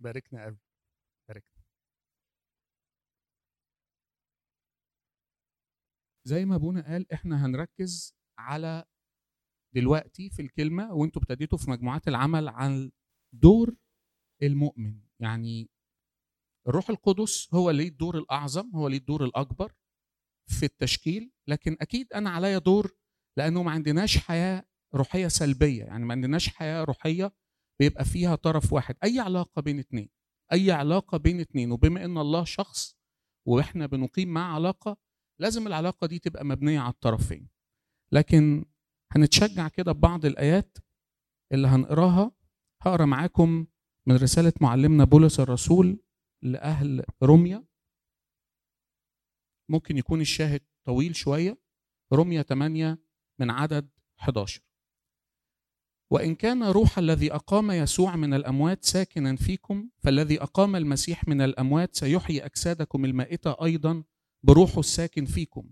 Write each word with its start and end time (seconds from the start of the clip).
باركنا 0.00 0.44
قوي 0.44 0.58
باركنا. 1.28 1.60
زي 6.26 6.44
ما 6.44 6.54
ابونا 6.56 6.92
قال 6.92 7.12
إحنا 7.12 7.46
هنركز 7.46 8.14
على 8.38 8.84
دلوقتي 9.74 10.30
في 10.30 10.42
الكلمة 10.42 10.92
وانتوا 10.94 11.22
ابتديتوا 11.22 11.58
في 11.58 11.70
مجموعات 11.70 12.08
العمل 12.08 12.48
عن 12.48 12.90
دور 13.34 13.76
المؤمن. 14.42 15.00
يعني 15.20 15.70
الروح 16.68 16.90
القدس 16.90 17.54
هو 17.54 17.70
ليه 17.70 17.88
الدور 17.88 18.18
الأعظم 18.18 18.70
هو 18.76 18.88
ليه 18.88 18.96
الدور 18.98 19.24
الأكبر 19.24 19.72
في 20.50 20.62
التشكيل. 20.66 21.32
لكن 21.48 21.76
أكيد 21.80 22.12
أنا 22.12 22.30
عليا 22.30 22.58
دور 22.58 22.96
لأنه 23.38 23.62
ما 23.62 23.70
عندناش 23.70 24.18
حياة 24.18 24.64
روحية 24.94 25.28
سلبية. 25.28 25.84
يعني 25.84 26.04
ما 26.04 26.14
عندناش 26.14 26.48
حياة 26.48 26.84
روحية 26.84 27.32
بيبقى 27.80 28.04
فيها 28.04 28.34
طرف 28.34 28.72
واحد 28.72 28.96
أي 29.04 29.20
علاقة 29.20 29.62
بين 29.62 29.78
اتنين 29.78 30.08
أي 30.52 30.70
علاقة 30.70 31.18
بين 31.18 31.40
اتنين 31.40 31.72
وبما 31.72 32.04
إن 32.04 32.18
الله 32.18 32.44
شخص 32.44 32.96
وإحنا 33.46 33.86
بنقيم 33.86 34.28
معاه 34.28 34.54
علاقة 34.54 34.96
لازم 35.40 35.66
العلاقة 35.66 36.06
دي 36.06 36.18
تبقى 36.18 36.44
مبنية 36.44 36.80
على 36.80 36.92
الطرفين. 36.92 37.48
لكن 38.12 38.64
هنتشجع 39.12 39.68
كده 39.68 39.92
ببعض 39.92 40.24
الآيات 40.24 40.78
اللي 41.52 41.68
هنقراها. 41.68 42.32
هقرأ 42.82 43.04
معاكم 43.04 43.66
من 44.06 44.16
رسالة 44.16 44.52
معلمنا 44.60 45.04
بولس 45.04 45.40
الرسول 45.40 46.02
لأهل 46.42 47.04
روميا. 47.22 47.64
ممكن 49.70 49.96
يكون 49.98 50.20
الشاهد 50.20 50.60
طويل 50.86 51.16
شوية. 51.16 51.58
روميا 52.12 52.42
8 52.42 52.98
من 53.40 53.50
عدد 53.50 53.90
11 54.20 54.62
وإن 56.10 56.34
كان 56.34 56.62
روح 56.62 56.98
الذي 56.98 57.32
أقام 57.32 57.70
يسوع 57.70 58.16
من 58.16 58.34
الأموات 58.34 58.84
ساكنا 58.84 59.36
فيكم 59.36 59.88
فالذي 59.98 60.42
أقام 60.42 60.76
المسيح 60.76 61.28
من 61.28 61.40
الأموات 61.40 61.94
سيحيي 61.94 62.44
أجسادكم 62.44 63.04
المائتة 63.04 63.64
أيضا 63.64 64.02
بروحه 64.42 64.80
الساكن 64.80 65.24
فيكم. 65.24 65.70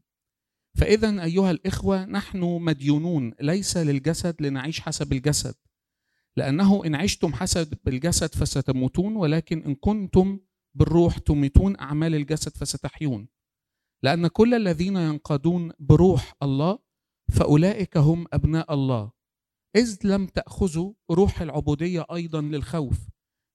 فإذا 0.74 1.24
أيها 1.24 1.50
الإخوة 1.50 2.04
نحن 2.04 2.38
مديونون 2.38 3.34
ليس 3.40 3.76
للجسد 3.76 4.42
لنعيش 4.42 4.80
حسب 4.80 5.12
الجسد. 5.12 5.54
لأنه 6.36 6.84
إن 6.86 6.94
عشتم 6.94 7.34
حسب 7.34 7.74
الجسد 7.88 8.34
فستموتون 8.34 9.16
ولكن 9.16 9.62
إن 9.62 9.74
كنتم 9.74 10.40
بالروح 10.74 11.18
تميتون 11.18 11.80
أعمال 11.80 12.14
الجسد 12.14 12.56
فستحيون. 12.56 13.28
لأن 14.02 14.26
كل 14.26 14.54
الذين 14.54 14.96
ينقادون 14.96 15.72
بروح 15.78 16.34
الله 16.42 16.78
فأولئك 17.32 17.96
هم 17.96 18.26
أبناء 18.32 18.74
الله. 18.74 19.17
إذ 19.78 19.98
لم 20.04 20.26
تأخذوا 20.26 20.92
روح 21.10 21.42
العبودية 21.42 22.06
أيضا 22.12 22.40
للخوف 22.40 23.08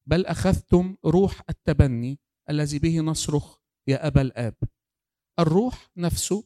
بل 0.09 0.25
أخذتم 0.25 0.95
روح 1.05 1.41
التبني 1.49 2.19
الذي 2.49 2.79
به 2.79 2.99
نصرخ 2.99 3.57
يا 3.87 4.07
أبا 4.07 4.21
الآب. 4.21 4.55
الروح 5.39 5.91
نفسه 5.97 6.43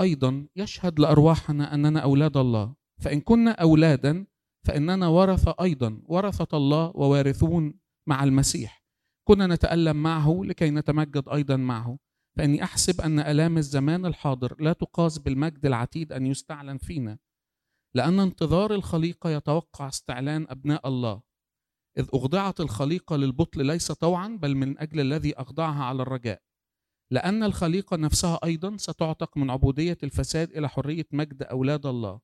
أيضا 0.00 0.46
يشهد 0.56 1.00
لأرواحنا 1.00 1.74
أننا 1.74 2.00
أولاد 2.00 2.36
الله 2.36 2.74
فإن 3.02 3.20
كنا 3.20 3.50
أولادا 3.50 4.26
فإننا 4.66 5.08
ورثة 5.08 5.54
أيضا 5.60 6.02
ورثة 6.04 6.56
الله 6.56 6.92
ووارثون 6.94 7.74
مع 8.08 8.24
المسيح. 8.24 8.84
كنا 9.28 9.46
نتألم 9.46 9.96
معه 10.02 10.40
لكي 10.44 10.70
نتمجد 10.70 11.28
أيضا 11.28 11.56
معه. 11.56 11.98
فإني 12.36 12.62
أحسب 12.62 13.00
أن 13.00 13.18
آلام 13.18 13.58
الزمان 13.58 14.06
الحاضر 14.06 14.62
لا 14.62 14.72
تقاس 14.72 15.18
بالمجد 15.18 15.66
العتيد 15.66 16.12
أن 16.12 16.26
يستعلن 16.26 16.78
فينا. 16.78 17.18
لأن 17.98 18.20
انتظار 18.20 18.74
الخليقة 18.74 19.30
يتوقع 19.30 19.88
استعلان 19.88 20.46
أبناء 20.48 20.88
الله. 20.88 21.22
إذ 21.98 22.08
أخضعت 22.14 22.60
الخليقة 22.60 23.16
للبطل 23.16 23.66
ليس 23.66 23.92
طوعا 23.92 24.28
بل 24.28 24.54
من 24.54 24.78
أجل 24.78 25.00
الذي 25.00 25.34
أخضعها 25.34 25.84
على 25.84 26.02
الرجاء. 26.02 26.42
لأن 27.10 27.42
الخليقة 27.42 27.96
نفسها 27.96 28.38
أيضا 28.44 28.76
ستعتق 28.76 29.36
من 29.36 29.50
عبودية 29.50 29.98
الفساد 30.02 30.50
إلى 30.50 30.68
حرية 30.68 31.06
مجد 31.12 31.42
أولاد 31.42 31.86
الله. 31.86 32.20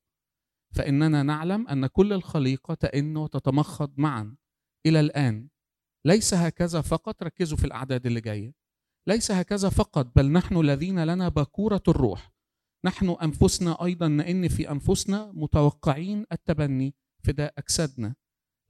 فإننا 0.74 1.22
نعلم 1.22 1.68
أن 1.68 1.86
كل 1.86 2.12
الخليقة 2.12 2.74
تئن 2.74 3.16
وتتمخض 3.16 3.94
معا. 3.96 4.36
إلى 4.86 5.00
الآن 5.00 5.48
ليس 6.06 6.34
هكذا 6.34 6.80
فقط 6.80 7.22
ركزوا 7.22 7.58
في 7.58 7.64
الأعداد 7.64 8.06
اللي 8.06 8.20
جاية. 8.20 8.54
ليس 9.08 9.30
هكذا 9.30 9.68
فقط 9.68 10.06
بل 10.16 10.32
نحن 10.32 10.56
الذين 10.56 11.04
لنا 11.04 11.28
باكورة 11.28 11.82
الروح. 11.88 12.33
نحن 12.84 13.08
أنفسنا 13.10 13.84
أيضا 13.84 14.08
نئن 14.08 14.48
في 14.48 14.70
أنفسنا 14.70 15.32
متوقعين 15.32 16.24
التبني 16.32 16.94
فداء 17.24 17.54
أجسادنا 17.58 18.14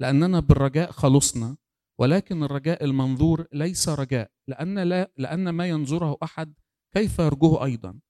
لأننا 0.01 0.41
بالرجاء 0.41 0.91
خلصنا 0.91 1.57
ولكن 2.01 2.43
الرجاء 2.43 2.85
المنظور 2.85 3.47
ليس 3.53 3.89
رجاء 3.89 4.31
لأن, 4.49 4.79
لا 4.79 5.13
لأن 5.17 5.49
ما 5.49 5.69
ينظره 5.69 6.17
أحد 6.23 6.55
كيف 6.95 7.19
يرجوه 7.19 7.65
أيضا؟ 7.65 8.01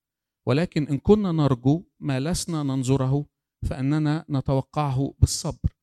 ولكن 0.47 0.87
إن 0.87 0.97
كنا 0.97 1.31
نرجو 1.31 1.83
ما 1.99 2.19
لسنا 2.19 2.63
ننظره 2.63 3.25
فإننا 3.69 4.25
نتوقعه 4.29 5.13
بالصبر. 5.19 5.75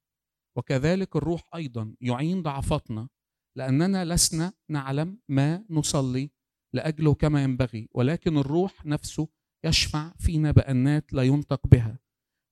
وكذلك 0.56 1.16
الروح 1.16 1.42
أيضا 1.54 1.94
يعين 2.00 2.42
ضعفاتنا 2.42 3.08
لأننا 3.56 4.04
لسنا 4.04 4.52
نعلم 4.70 5.18
ما 5.28 5.64
نصلي 5.70 6.30
لأجله 6.74 7.14
كما 7.14 7.42
ينبغي 7.42 7.88
ولكن 7.94 8.38
الروح 8.38 8.86
نفسه 8.86 9.28
يشفع 9.64 10.12
فينا 10.18 10.50
بأنات 10.50 11.12
لا 11.12 11.22
ينطق 11.22 11.66
بها 11.66 11.98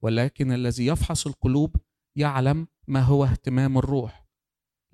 ولكن 0.02 0.52
الذي 0.52 0.86
يفحص 0.86 1.26
القلوب 1.26 1.76
يعلم 2.16 2.66
ما 2.88 3.00
هو 3.00 3.24
اهتمام 3.24 3.78
الروح 3.78 4.26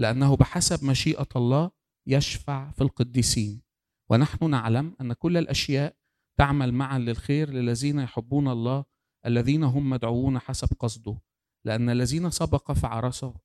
لأنه 0.00 0.37
بحسب 0.37 0.84
مشيئة 0.84 1.28
الله 1.37 1.71
يشفع 2.06 2.71
في 2.71 2.81
القديسين. 2.81 3.62
ونحن 4.10 4.50
نعلم 4.50 4.97
أن 5.00 5.12
كل 5.12 5.37
الأشياء 5.37 5.97
تعمل 6.38 6.75
معا 6.75 6.99
للخير 6.99 7.50
للذين 7.50 7.99
يحبون 7.99 8.49
الله 8.49 8.84
الذين 9.26 9.65
هم 9.65 9.91
مدعوون 9.91 10.38
حسب 10.38 10.69
قصده 10.78 11.21
لأن 11.65 11.91
الذين 11.91 12.31
سبق 12.31 12.72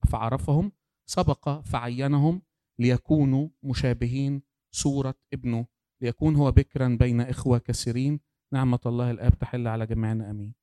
فعرفهم 0.08 0.72
سبق 1.10 1.62
فعينهم 1.62 2.42
ليكونوا 2.80 3.50
مشابهين 3.64 4.42
صورة 4.76 5.16
ابنه 5.34 5.68
ليكون 6.02 6.36
هو 6.36 6.52
بكرا 6.52 6.88
بين 6.88 7.22
إخوة 7.22 7.58
كثيرين 7.58 8.20
نعمة 8.54 8.80
الله 8.86 9.12
الآب 9.12 9.40
تحل 9.40 9.68
على 9.68 9.86
جميعنا 9.86 10.30
أمين. 10.32 10.56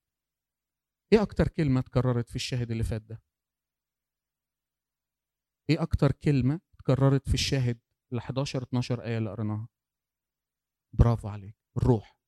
إيه 1.13 1.23
أكتر 1.23 1.49
كلمة 1.49 1.81
اتكررت 1.81 2.29
في 2.29 2.37
الشاهد 2.37 2.71
اللي 2.71 2.85
فات 2.85 3.03
ده؟ 3.03 3.23
إيه 5.71 5.83
أكتر 5.83 6.13
كلمة 6.13 6.61
اتكررت 6.75 7.29
في 7.29 7.35
الشاهد 7.35 7.81
ال 8.13 8.19
11 8.19 8.63
12 8.63 9.03
آية 9.05 9.19
اللي 9.19 9.31
قريناها؟ 9.31 9.69
برافو 10.99 11.29
عليك. 11.29 11.57
الروح. 11.77 12.19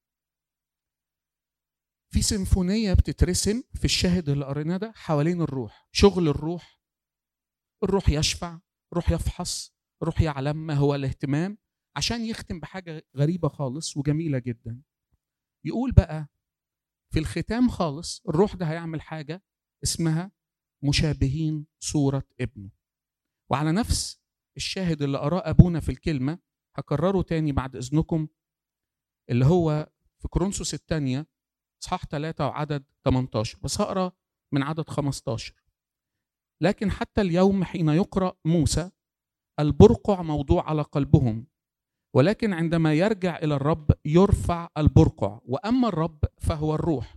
في 2.12 2.22
سيمفونية 2.22 2.94
بتترسم 2.94 3.62
في 3.74 3.84
الشاهد 3.84 4.28
اللي 4.28 4.44
قريناه 4.44 4.76
ده 4.76 4.92
حوالين 4.96 5.40
الروح. 5.42 5.88
شغل 5.92 6.28
الروح. 6.28 6.80
الروح 7.84 8.08
يشفع 8.08 8.60
روح 8.94 9.10
يفحص 9.10 9.74
روح 10.02 10.20
يعلم 10.20 10.56
ما 10.66 10.74
هو 10.74 10.94
الاهتمام 10.94 11.58
عشان 11.96 12.20
يختم 12.24 12.60
بحاجة 12.60 13.02
غريبة 13.16 13.48
خالص 13.48 13.96
وجميلة 13.96 14.38
جدا. 14.38 14.82
يقول 15.64 15.92
بقى 15.92 16.28
في 17.12 17.18
الختام 17.18 17.68
خالص 17.68 18.22
الروح 18.28 18.54
ده 18.54 18.66
هيعمل 18.66 19.00
حاجة 19.02 19.42
اسمها 19.84 20.32
مشابهين 20.84 21.66
صورة 21.82 22.22
ابنه. 22.40 22.70
وعلى 23.50 23.72
نفس 23.72 24.20
الشاهد 24.56 25.02
اللي 25.02 25.18
قراه 25.18 25.50
أبونا 25.50 25.80
في 25.80 25.88
الكلمة 25.88 26.38
هكرره 26.76 27.22
تاني 27.22 27.52
بعد 27.52 27.76
إذنكم 27.76 28.28
اللي 29.30 29.44
هو 29.46 29.90
في 30.18 30.28
كورنثوس 30.28 30.74
الثانية 30.74 31.26
إصحاح 31.82 32.04
3 32.06 32.46
وعدد 32.46 32.84
18 33.04 33.58
بس 33.62 33.80
هقرأ 33.80 34.12
من 34.52 34.62
عدد 34.62 34.88
15 34.88 35.54
لكن 36.62 36.90
حتى 36.90 37.20
اليوم 37.20 37.64
حين 37.64 37.88
يقرأ 37.88 38.36
موسى 38.44 38.90
البرقع 39.60 40.22
موضوع 40.22 40.68
على 40.68 40.82
قلبهم. 40.82 41.46
ولكن 42.14 42.52
عندما 42.52 42.94
يرجع 42.94 43.38
إلى 43.38 43.54
الرب 43.54 43.90
يرفع 44.04 44.68
البرقع 44.78 45.40
وأما 45.44 45.88
الرب 45.88 46.18
فهو 46.38 46.74
الروح 46.74 47.16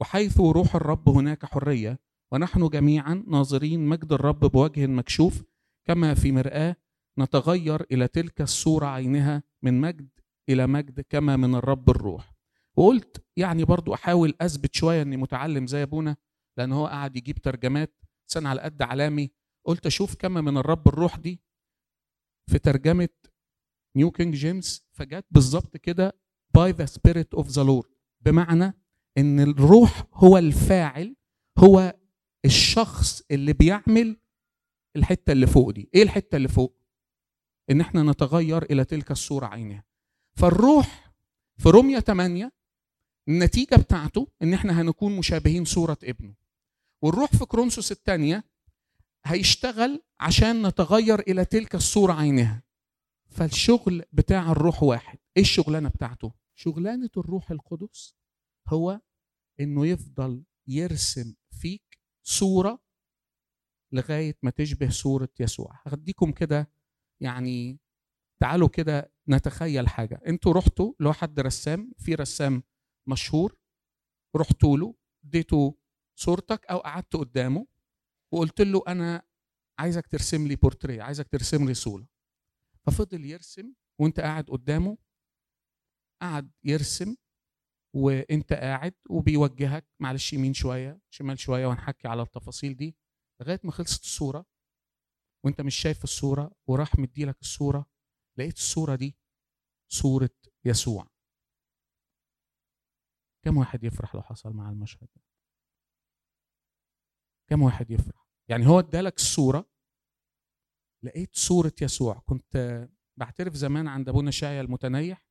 وحيث 0.00 0.40
روح 0.40 0.76
الرب 0.76 1.08
هناك 1.08 1.44
حرية 1.44 1.98
ونحن 2.32 2.68
جميعا 2.68 3.24
ناظرين 3.28 3.86
مجد 3.86 4.12
الرب 4.12 4.40
بوجه 4.40 4.86
مكشوف 4.86 5.42
كما 5.84 6.14
في 6.14 6.32
مرآة 6.32 6.76
نتغير 7.18 7.86
إلى 7.92 8.08
تلك 8.08 8.40
الصورة 8.40 8.86
عينها 8.86 9.42
من 9.62 9.80
مجد 9.80 10.08
إلى 10.48 10.66
مجد 10.66 11.00
كما 11.00 11.36
من 11.36 11.54
الرب 11.54 11.90
الروح. 11.90 12.34
وقلت 12.76 13.24
يعني 13.36 13.64
برضو 13.64 13.94
أحاول 13.94 14.34
أثبت 14.40 14.74
شوية 14.74 15.02
أني 15.02 15.16
متعلم 15.16 15.66
زي 15.66 15.82
أبونا 15.82 16.16
لأن 16.58 16.72
هو 16.72 16.86
قاعد 16.86 17.16
يجيب 17.16 17.38
ترجمات 17.38 17.98
سنة 18.26 18.48
على 18.48 18.60
قد 18.60 18.82
علامي 18.82 19.30
قلت 19.64 19.86
أشوف 19.86 20.14
كما 20.14 20.40
من 20.40 20.56
الرب 20.56 20.88
الروح 20.88 21.16
دي 21.16 21.40
في 22.50 22.58
ترجمة 22.58 23.08
New 23.96 24.10
King 24.10 24.34
James 24.34 24.84
فجت 24.92 25.24
بالظبط 25.30 25.76
كده 25.76 26.16
by 26.54 26.70
the 26.70 26.86
Spirit 26.86 27.34
of 27.34 27.48
the 27.48 27.62
Lord 27.62 27.90
بمعنى 28.20 28.74
إن 29.18 29.40
الروح 29.40 30.06
هو 30.14 30.38
الفاعل 30.38 31.16
هو 31.58 31.96
الشخص 32.44 33.22
اللي 33.30 33.52
بيعمل 33.52 34.16
الحتة 34.96 35.32
اللي 35.32 35.46
فوق 35.46 35.70
دي. 35.70 35.90
إيه 35.94 36.02
الحتة 36.02 36.36
اللي 36.36 36.48
فوق؟ 36.48 36.76
إن 37.70 37.80
إحنا 37.80 38.02
نتغير 38.02 38.62
إلى 38.62 38.84
تلك 38.84 39.10
الصورة 39.10 39.46
عينها. 39.46 39.84
فالروح 40.36 41.12
في 41.58 41.68
رومية 41.68 41.98
8 42.00 42.52
النتيجة 43.28 43.74
بتاعته 43.76 44.28
إن 44.42 44.54
إحنا 44.54 44.80
هنكون 44.80 45.16
مشابهين 45.16 45.64
صورة 45.64 45.98
ابنه. 46.04 46.34
والروح 47.02 47.30
في 47.36 47.44
كرونسوس 47.44 47.92
الثانية 47.92 48.44
هيشتغل 49.24 50.02
عشان 50.20 50.66
نتغير 50.66 51.20
إلى 51.20 51.44
تلك 51.44 51.74
الصورة 51.74 52.12
عينها. 52.12 52.62
فالشغل 53.30 54.02
بتاع 54.12 54.52
الروح 54.52 54.82
واحد. 54.82 55.18
إيه 55.36 55.42
الشغلانة 55.42 55.88
بتاعته؟ 55.88 56.32
شغلانة 56.54 57.10
الروح 57.16 57.50
القدس 57.50 58.14
هو 58.68 59.00
إنه 59.60 59.86
يفضل 59.86 60.44
يرسم 60.66 61.34
فيك 61.50 61.98
صورة 62.22 62.82
لغاية 63.92 64.38
ما 64.42 64.50
تشبه 64.50 64.90
صورة 64.90 65.28
يسوع. 65.40 65.80
هديكم 65.86 66.32
كده 66.32 66.70
يعني 67.20 67.80
تعالوا 68.40 68.68
كده 68.68 69.12
نتخيل 69.28 69.88
حاجة. 69.88 70.20
أنتوا 70.26 70.52
رحتوا 70.52 70.92
لو 71.00 71.12
حد 71.12 71.40
رسام 71.40 71.92
في 71.98 72.14
رسام 72.14 72.62
مشهور 73.08 73.56
رحتوا 74.36 74.76
له 74.76 74.94
اديته 75.24 75.78
صورتك 76.18 76.66
أو 76.66 76.78
قعدت 76.78 77.16
قدامه 77.16 77.66
وقلت 78.32 78.60
له 78.60 78.82
أنا 78.88 79.22
عايزك 79.78 80.06
ترسم 80.06 80.46
لي 80.46 80.56
بورتريه 80.56 81.02
عايزك 81.02 81.28
ترسم 81.28 81.68
لي 81.68 81.74
صورة. 81.74 82.06
ففضل 82.90 83.24
يرسم 83.24 83.74
وانت 84.00 84.20
قاعد 84.20 84.50
قدامه 84.50 84.98
قعد 86.22 86.50
يرسم 86.64 87.16
وانت 87.96 88.52
قاعد 88.52 88.94
وبيوجهك 89.10 89.86
معلش 90.00 90.32
يمين 90.32 90.54
شوية 90.54 91.00
شمال 91.10 91.38
شوية 91.38 91.66
وهنحكي 91.66 92.08
على 92.08 92.22
التفاصيل 92.22 92.76
دي 92.76 92.96
لغاية 93.40 93.60
ما 93.64 93.72
خلصت 93.72 94.02
الصورة 94.04 94.46
وانت 95.44 95.60
مش 95.60 95.74
شايف 95.76 96.04
الصورة 96.04 96.52
وراح 96.66 96.98
مديلك 96.98 97.40
الصورة 97.40 97.86
لقيت 98.38 98.56
الصورة 98.56 98.94
دي 98.96 99.16
صورة 99.92 100.30
يسوع. 100.64 101.10
كم 103.44 103.56
واحد 103.56 103.84
يفرح 103.84 104.14
لو 104.14 104.22
حصل 104.22 104.52
مع 104.52 104.70
المشهد 104.70 105.08
ده؟ 105.16 105.22
كم 107.50 107.62
واحد 107.62 107.90
يفرح؟ 107.90 108.28
يعني 108.48 108.66
هو 108.66 108.78
ادالك 108.78 109.16
الصورة 109.16 109.70
لقيت 111.04 111.36
صورة 111.36 111.72
يسوع. 111.82 112.22
كنت 112.26 112.88
بعترف 113.18 113.54
زمان 113.54 113.88
عند 113.88 114.08
ابونا 114.08 114.30
شاية 114.30 114.60
المتنيح. 114.60 115.26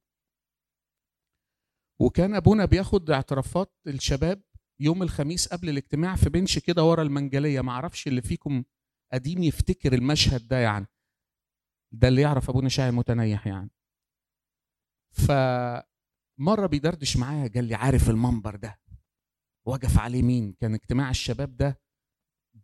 وكان 2.02 2.36
أبونا 2.36 2.66
بياخد 2.66 3.12
اعترافات 3.12 3.74
الشباب 3.88 4.44
يوم 4.80 5.04
الخميس 5.04 5.48
قبل 5.48 5.70
الاجتماع 5.70 6.16
في 6.16 6.30
بنش 6.30 6.60
كده 6.60 6.84
ورا 6.84 7.04
المنجلية. 7.04 7.62
ما 7.62 7.72
أعرفش 7.72 8.08
اللي 8.08 8.22
فيكم 8.22 8.64
قديم 9.14 9.44
يفتكر 9.44 9.94
المشهد 9.94 10.48
ده 10.48 10.58
يعني. 10.58 10.88
ده 11.92 12.08
اللي 12.08 12.22
يعرف 12.22 12.50
ابونا 12.50 12.70
شاعر 12.70 12.92
متنيح 12.92 13.48
يعني. 13.48 13.70
فمرة 15.12 16.68
بيدردش 16.68 17.18
معايا 17.18 17.48
قال 17.48 17.64
لي 17.64 17.76
عارف 17.76 18.10
المنبر 18.10 18.56
ده؟ 18.56 18.80
وقف 19.68 20.00
عليه 20.00 20.22
مين؟ 20.22 20.54
كان 20.54 20.74
اجتماع 20.74 21.10
الشباب 21.10 21.58
ده 21.58 21.80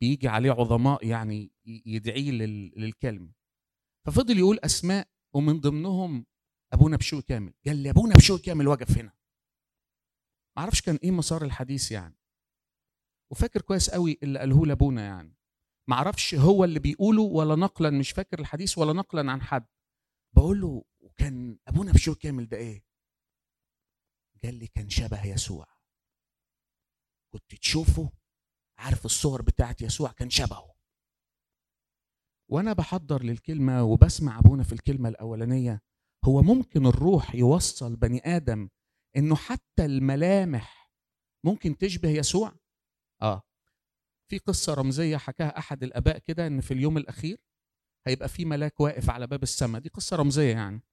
بيجي 0.02 0.28
عليه 0.28 0.52
عظماء 0.52 1.08
يعني 1.08 1.52
يدعيه 1.66 2.32
للكلمة. 2.32 3.34
ففضل 4.06 4.38
يقول 4.38 4.60
أسماء 4.60 5.08
ومن 5.36 5.60
ضمنهم 5.60 6.26
ابونا 6.74 6.98
بشوي 6.98 7.22
كامل. 7.22 7.54
قال 7.66 7.78
لي 7.78 7.90
ابونا 7.90 8.16
بشوي 8.16 8.40
كامل 8.40 8.68
واقف 8.68 8.98
هنا. 8.98 9.14
ما 10.58 10.62
أعرفش 10.64 10.82
كان 10.82 11.00
إيه 11.04 11.12
مسار 11.12 11.46
الحديث 11.46 11.92
يعني. 11.92 12.16
وفاكر 13.32 13.62
كويس 13.62 13.90
قوي 13.90 14.20
اللي 14.24 14.40
قاله 14.40 14.66
لابونا 14.66 15.06
يعني. 15.06 15.38
ما 15.90 15.96
أعرفش 15.96 16.36
هو 16.36 16.64
اللي 16.64 16.80
بيقوله 16.80 17.22
ولا 17.22 17.56
نقلا 17.56 17.90
مش 17.90 18.12
فاكر 18.12 18.40
الحديث 18.40 18.78
ولا 18.78 18.94
نقلا 18.94 19.32
عن 19.32 19.42
حد. 19.42 19.68
بقول 20.36 20.62
له 20.62 20.84
وكان 21.00 21.60
ابونا 21.68 21.92
بشوي 21.92 22.16
كامل 22.16 22.48
ده 22.48 22.58
إيه؟ 22.58 22.86
قال 24.44 24.56
لي 24.56 24.68
كان 24.68 24.90
شبه 24.90 25.26
يسوع. 25.26 25.68
كنت 27.34 27.56
تشوفه 27.56 28.12
عارف 28.78 29.06
الصور 29.06 29.42
بتاعت 29.42 29.82
يسوع 29.82 30.12
كان 30.12 30.30
شبهه. 30.30 30.76
وأنا 32.50 32.74
بحضر 32.74 33.24
للكلمة 33.24 33.84
وبسمع 33.84 34.40
ابونا 34.40 34.64
في 34.64 34.74
الكلمة 34.74 35.10
الأولانية 35.10 35.82
هو 36.26 36.42
ممكن 36.42 36.86
الروح 36.86 37.36
يوصل 37.36 37.96
بني 37.96 38.36
آدم 38.36 38.70
إنه 39.18 39.36
حتى 39.36 39.86
الملامح 39.86 40.92
ممكن 41.44 41.78
تشبه 41.78 42.10
يسوع؟ 42.10 42.56
آه. 43.22 43.42
في 44.30 44.38
قصة 44.38 44.74
رمزية 44.74 45.18
حكاها 45.18 45.58
أحد 45.58 45.84
الآباء 45.84 46.18
كده 46.18 46.48
إن 46.48 46.62
في 46.62 46.74
اليوم 46.74 46.98
الأخير 46.98 47.38
هيبقى 48.08 48.30
في 48.30 48.46
ملاك 48.46 48.80
واقف 48.80 49.10
على 49.10 49.28
باب 49.28 49.44
السماء. 49.44 49.82
دي 49.82 49.90
قصة 49.90 50.16
رمزية 50.18 50.52
يعني. 50.54 50.84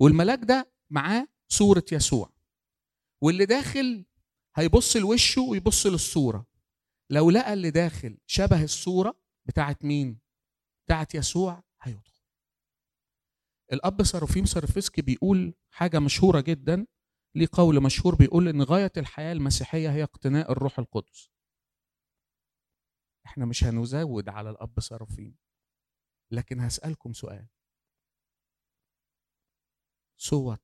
والملاك 0.00 0.38
ده 0.44 0.72
معاه 0.90 1.28
صورة 1.48 1.84
يسوع. 1.92 2.32
واللي 3.22 3.46
داخل 3.46 4.04
هيبص 4.56 4.96
لوشه 4.96 5.42
ويبص 5.42 5.86
للصورة. 5.86 6.46
لو 7.10 7.30
لقى 7.30 7.52
اللي 7.52 7.70
داخل 7.70 8.18
شبه 8.26 8.64
الصورة 8.64 9.20
بتاعت 9.48 9.84
مين؟ 9.84 10.20
بتاعت 10.86 11.14
يسوع 11.14 11.62
هيدخل. 11.82 12.20
الأب 13.72 14.02
ساروفيم 14.02 14.44
سارفسكي 14.44 15.02
بيقول 15.02 15.54
حاجة 15.70 15.98
مشهورة 15.98 16.40
جدا 16.40 16.86
ليه 17.34 17.46
قول 17.52 17.82
مشهور 17.82 18.14
بيقول 18.14 18.48
إن 18.48 18.62
غاية 18.62 18.92
الحياة 18.96 19.32
المسيحية 19.32 19.90
هي 19.92 20.02
اقتناء 20.02 20.52
الروح 20.52 20.78
القدس. 20.78 21.30
إحنا 23.26 23.46
مش 23.46 23.64
هنزود 23.64 24.28
على 24.28 24.50
الأب 24.50 24.80
ساروفيم 24.80 25.36
لكن 26.30 26.60
هسألكم 26.60 27.12
سؤال. 27.12 27.46
صوت 30.16 30.62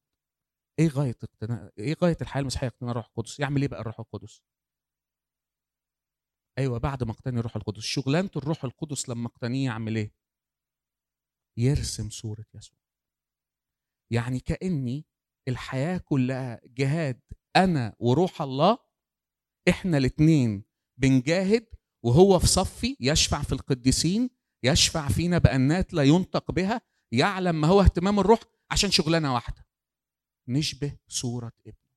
إيه 0.79 0.89
غاية 0.89 1.17
اقتناء 1.23 1.73
إيه 1.79 1.95
غاية 2.03 2.17
الحياة 2.21 2.41
المسيحية 2.43 2.67
اقتناء 2.69 2.91
الروح 2.91 3.07
القدس؟ 3.07 3.41
يعمل 3.41 3.61
إيه 3.63 3.69
بقى 3.69 3.81
الروح 3.81 4.01
القدس؟ 4.01 4.43
أيوه 6.59 6.79
بعد 6.79 7.05
ما 7.05 7.11
اقتني 7.13 7.39
الروح 7.39 7.57
القدس. 7.57 7.83
شغلانة 7.83 8.31
الروح 8.37 8.65
القدس 8.65 9.09
لما 9.09 9.27
اقتنيه 9.27 9.65
يعمل 9.65 9.97
إيه؟ 9.97 10.13
يرسم 11.57 12.11
صورة 12.11 12.45
يسوع. 12.55 12.79
يعني 14.11 14.41
كأني 14.41 15.07
الحياة 15.49 15.99
كلها 15.99 16.61
جهاد 16.65 17.21
أنا 17.57 17.97
وروح 17.99 18.43
الله 18.43 18.79
إحنا 19.69 19.99
الاثنين 19.99 20.65
بنجاهد 20.97 21.67
وهو 22.03 22.39
في 22.39 22.47
صفي 22.47 22.97
يشفع 23.01 23.43
في 23.43 23.53
القديسين 23.53 24.31
يشفع 24.63 25.09
فينا 25.09 25.39
بأنات 25.39 25.95
لا 25.95 26.03
ينطق 26.03 26.51
بها 26.51 26.81
يعلم 27.13 27.61
ما 27.61 27.69
هو 27.69 27.81
اهتمام 27.81 28.21
الروح 28.21 28.41
عشان 28.71 28.91
شغلانة 28.91 29.35
واحدة. 29.35 29.67
نشبه 30.49 30.97
صورة 31.09 31.53
ابنه. 31.67 31.93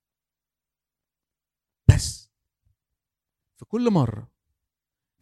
بس. 1.89 2.31
في 3.57 3.65
كل 3.65 3.91
مرة 3.91 4.31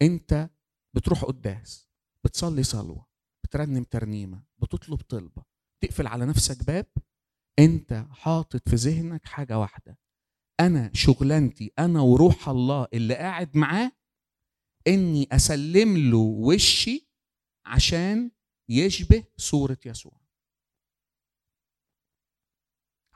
انت 0.02 0.50
بتروح 0.96 1.24
قداس 1.24 1.88
بتصلي 2.26 2.62
صلوة 2.62 3.06
بترنم 3.44 3.84
ترنيمة 3.84 4.44
بتطلب 4.62 5.00
طلبة 5.00 5.44
تقفل 5.82 6.06
على 6.06 6.26
نفسك 6.26 6.66
باب 6.66 6.86
انت 7.58 8.06
حاطط 8.10 8.68
في 8.68 8.76
ذهنك 8.76 9.26
حاجة 9.26 9.58
واحدة. 9.58 9.98
أنا 10.60 10.90
شغلانتي 10.94 11.72
أنا 11.78 12.00
وروح 12.00 12.48
الله 12.48 12.86
اللي 12.94 13.14
قاعد 13.14 13.56
معاه 13.56 13.92
إني 14.86 15.28
أسلم 15.32 16.10
له 16.10 16.18
وشي 16.18 17.08
عشان 17.66 18.30
يشبه 18.68 19.24
صورة 19.36 19.78
يسوع. 19.86 20.20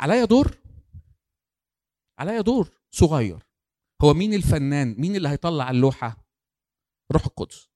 عليا 0.01 0.25
دور؟ 0.25 0.59
عليا 2.19 2.41
دور 2.41 2.71
صغير. 2.91 3.47
هو 4.03 4.15
مين 4.15 4.35
الفنان؟ 4.35 5.01
مين 5.01 5.17
اللي 5.17 5.29
هيطلع 5.29 5.71
اللوحة؟ 5.71 6.25
روح 7.13 7.27
القدس. 7.27 7.69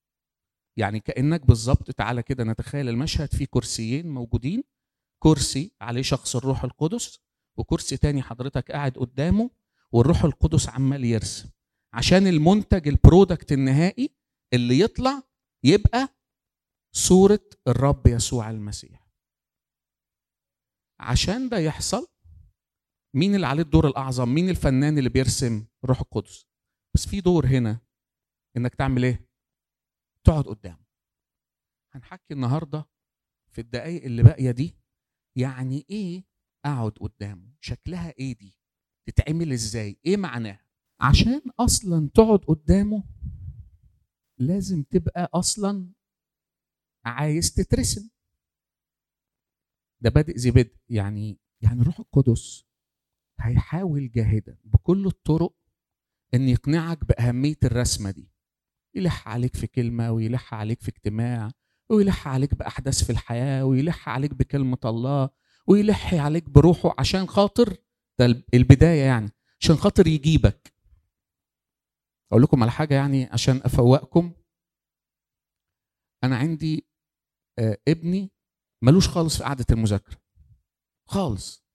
يعني 0.78 1.00
كأنك 1.00 1.46
بالظبط 1.46 1.90
تعالى 1.90 2.22
كده 2.22 2.44
نتخيل 2.44 2.88
المشهد 2.88 3.34
في 3.34 3.46
كرسيين 3.46 4.08
موجودين 4.10 4.64
كرسي 5.22 5.72
عليه 5.80 6.02
شخص 6.02 6.36
الروح 6.36 6.64
القدس 6.64 7.20
وكرسي 7.58 7.96
تاني 7.96 8.22
حضرتك 8.22 8.70
قاعد 8.72 8.92
قدامه 8.92 9.50
والروح 9.92 10.24
القدس 10.24 10.68
عمال 10.68 11.04
يرسم. 11.04 11.50
عشان 11.94 12.26
المنتج 12.26 12.88
البرودكت 12.88 13.52
النهائي 13.52 14.10
اللي 14.52 14.80
يطلع 14.80 15.22
يبقى 15.64 16.08
صورة 16.92 17.40
الرب 17.68 18.06
يسوع 18.06 18.50
المسيح. 18.50 19.06
عشان 21.00 21.48
ده 21.48 21.58
يحصل 21.58 22.06
مين 23.14 23.34
اللي 23.34 23.46
عليه 23.46 23.62
الدور 23.62 23.86
الأعظم؟ 23.86 24.28
مين 24.28 24.48
الفنان 24.48 24.98
اللي 24.98 25.08
بيرسم 25.08 25.66
الروح 25.84 26.00
القدس؟ 26.00 26.46
بس 26.94 27.08
في 27.08 27.20
دور 27.20 27.46
هنا 27.46 27.80
إنك 28.56 28.74
تعمل 28.74 29.04
إيه؟ 29.04 29.25
تقعد 30.26 30.44
قدامه. 30.44 30.86
هنحكي 31.92 32.34
النهارده 32.34 32.86
في 33.52 33.60
الدقايق 33.60 34.04
اللي 34.04 34.22
باقية 34.22 34.50
دي 34.50 34.76
يعني 35.36 35.86
إيه 35.90 36.24
أقعد 36.64 36.90
قدامه؟ 36.92 37.52
شكلها 37.60 38.10
إيه 38.18 38.36
دي؟ 38.36 38.58
تتعمل 39.06 39.52
إزاي؟ 39.52 40.00
إيه 40.06 40.16
معناها؟ 40.16 40.66
عشان 41.00 41.42
أصلا 41.60 42.08
تقعد 42.14 42.38
قدامه 42.38 43.04
لازم 44.38 44.82
تبقى 44.82 45.30
أصلا 45.34 45.92
عايز 47.04 47.54
تترسم. 47.54 48.10
ده 50.00 50.10
بادئ 50.10 50.36
ذي 50.38 50.50
بدء 50.50 50.76
يعني 50.88 51.38
يعني 51.60 51.80
الروح 51.80 52.00
القدس 52.00 52.64
هيحاول 53.40 54.10
جاهدا 54.10 54.58
بكل 54.64 55.06
الطرق 55.06 55.54
إن 56.34 56.48
يقنعك 56.48 57.04
بأهمية 57.04 57.56
الرسمة 57.64 58.10
دي. 58.10 58.30
يلح 58.96 59.28
عليك 59.28 59.56
في 59.56 59.66
كلمة 59.66 60.10
ويلح 60.12 60.54
عليك 60.54 60.82
في 60.82 60.88
اجتماع 60.88 61.50
ويلح 61.90 62.28
عليك 62.28 62.54
بأحداث 62.54 63.04
في 63.04 63.10
الحياة 63.10 63.64
ويلح 63.64 64.08
عليك 64.08 64.34
بكلمة 64.34 64.78
الله 64.84 65.30
ويلح 65.66 66.14
عليك 66.14 66.50
بروحه 66.50 66.94
عشان 66.98 67.26
خاطر 67.26 67.76
ده 68.18 68.42
البداية 68.54 69.02
يعني 69.02 69.30
عشان 69.60 69.76
خاطر 69.76 70.06
يجيبك. 70.06 70.72
أقول 72.32 72.42
لكم 72.42 72.62
على 72.62 72.72
حاجة 72.72 72.94
يعني 72.94 73.24
عشان 73.24 73.60
أفوقكم. 73.64 74.32
أنا 76.24 76.36
عندي 76.36 76.86
آه، 77.58 77.78
ابني 77.88 78.30
ملوش 78.82 79.08
خالص 79.08 79.36
في 79.36 79.44
قعدة 79.44 79.66
المذاكرة. 79.70 80.16
خالص. 81.08 81.66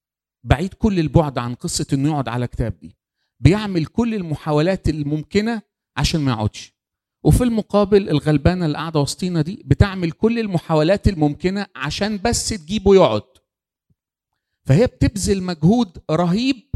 بعيد 0.44 0.74
كل 0.74 1.00
البعد 1.00 1.38
عن 1.38 1.56
قصة 1.56 1.88
إنه 1.94 2.10
يقعد 2.10 2.28
على 2.28 2.48
كتاب 2.48 2.80
دي. 2.80 2.98
بيعمل 3.40 3.86
كل 3.86 4.14
المحاولات 4.16 4.90
الممكنة 4.90 5.62
عشان 5.98 6.22
ما 6.22 6.32
يقعدش. 6.32 6.81
وفي 7.24 7.44
المقابل 7.44 8.10
الغلبانة 8.10 8.66
اللي 8.66 8.78
قاعدة 8.78 9.00
وسطينا 9.00 9.42
دي 9.42 9.64
بتعمل 9.66 10.12
كل 10.12 10.40
المحاولات 10.40 11.08
الممكنة 11.08 11.66
عشان 11.76 12.18
بس 12.18 12.50
تجيبه 12.50 12.96
يقعد. 12.96 13.24
فهي 14.66 14.88
بتبذل 14.88 15.44
مجهود 15.44 15.98
رهيب 16.12 16.72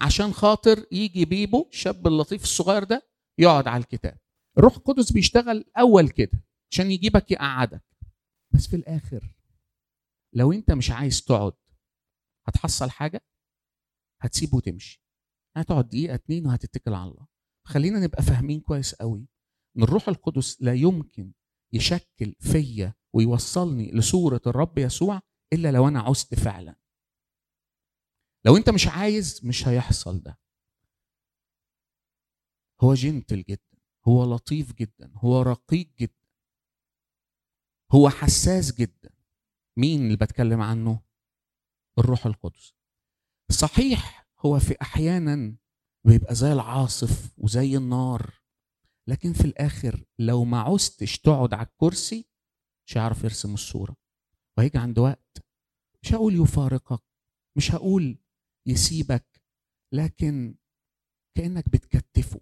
عشان 0.00 0.32
خاطر 0.32 0.86
يجي 0.92 1.24
بيبو 1.24 1.68
الشاب 1.72 2.06
اللطيف 2.06 2.42
الصغير 2.42 2.84
ده 2.84 3.08
يقعد 3.38 3.68
على 3.68 3.80
الكتاب. 3.80 4.18
الروح 4.58 4.76
القدس 4.76 5.12
بيشتغل 5.12 5.64
أول 5.78 6.08
كده 6.08 6.44
عشان 6.72 6.90
يجيبك 6.90 7.30
يقعدك. 7.30 7.82
بس 8.50 8.66
في 8.66 8.76
الآخر 8.76 9.34
لو 10.32 10.52
أنت 10.52 10.70
مش 10.72 10.90
عايز 10.90 11.22
تقعد 11.22 11.52
هتحصل 12.46 12.90
حاجة؟ 12.90 13.24
هتسيبه 14.20 14.56
وتمشي. 14.56 15.02
هتقعد 15.56 15.88
دقيقة 15.88 16.14
اتنين 16.14 16.46
وهتتكل 16.46 16.94
على 16.94 17.10
الله. 17.10 17.26
خلينا 17.66 18.00
نبقى 18.00 18.22
فاهمين 18.22 18.60
كويس 18.60 18.94
قوي 18.94 19.26
ان 19.76 19.82
الروح 19.82 20.08
القدس 20.08 20.62
لا 20.62 20.74
يمكن 20.74 21.32
يشكل 21.72 22.34
فيا 22.40 22.94
ويوصلني 23.12 23.92
لصورة 23.92 24.40
الرب 24.46 24.78
يسوع 24.78 25.20
إلا 25.52 25.72
لو 25.72 25.88
أنا 25.88 26.00
عزت 26.00 26.34
فعلا. 26.34 26.76
لو 28.44 28.56
أنت 28.56 28.70
مش 28.70 28.86
عايز 28.86 29.40
مش 29.44 29.68
هيحصل 29.68 30.20
ده. 30.22 30.38
هو 32.80 32.94
جنتل 32.94 33.42
جدا 33.42 33.78
هو 34.08 34.34
لطيف 34.34 34.72
جدا 34.72 35.12
هو 35.16 35.42
رقيق 35.42 35.90
جدا. 35.98 36.26
هو 37.92 38.08
حساس 38.10 38.74
جدا. 38.74 39.10
مين 39.76 40.00
اللي 40.06 40.16
بتكلم 40.16 40.60
عنه؟ 40.60 41.02
الروح 41.98 42.26
القدس. 42.26 42.74
صحيح 43.50 44.28
هو 44.38 44.58
في 44.58 44.76
أحيانا 44.82 45.56
بيبقى 46.04 46.34
زي 46.34 46.52
العاصف 46.52 47.38
وزي 47.38 47.76
النار. 47.76 48.41
لكن 49.08 49.32
في 49.32 49.44
الآخر 49.44 50.04
لو 50.18 50.44
ما 50.44 50.60
عوزتش 50.60 51.18
تقعد 51.18 51.54
على 51.54 51.66
الكرسي 51.66 52.26
مش 52.88 52.96
هيعرف 52.96 53.24
يرسم 53.24 53.54
الصورة. 53.54 53.96
وهيجي 54.58 54.78
عند 54.78 54.98
وقت 54.98 55.38
مش 56.02 56.12
هقول 56.14 56.34
يفارقك 56.40 57.02
مش 57.56 57.72
هقول 57.72 58.18
يسيبك 58.68 59.42
لكن 59.94 60.56
كأنك 61.36 61.68
بتكتفه. 61.68 62.40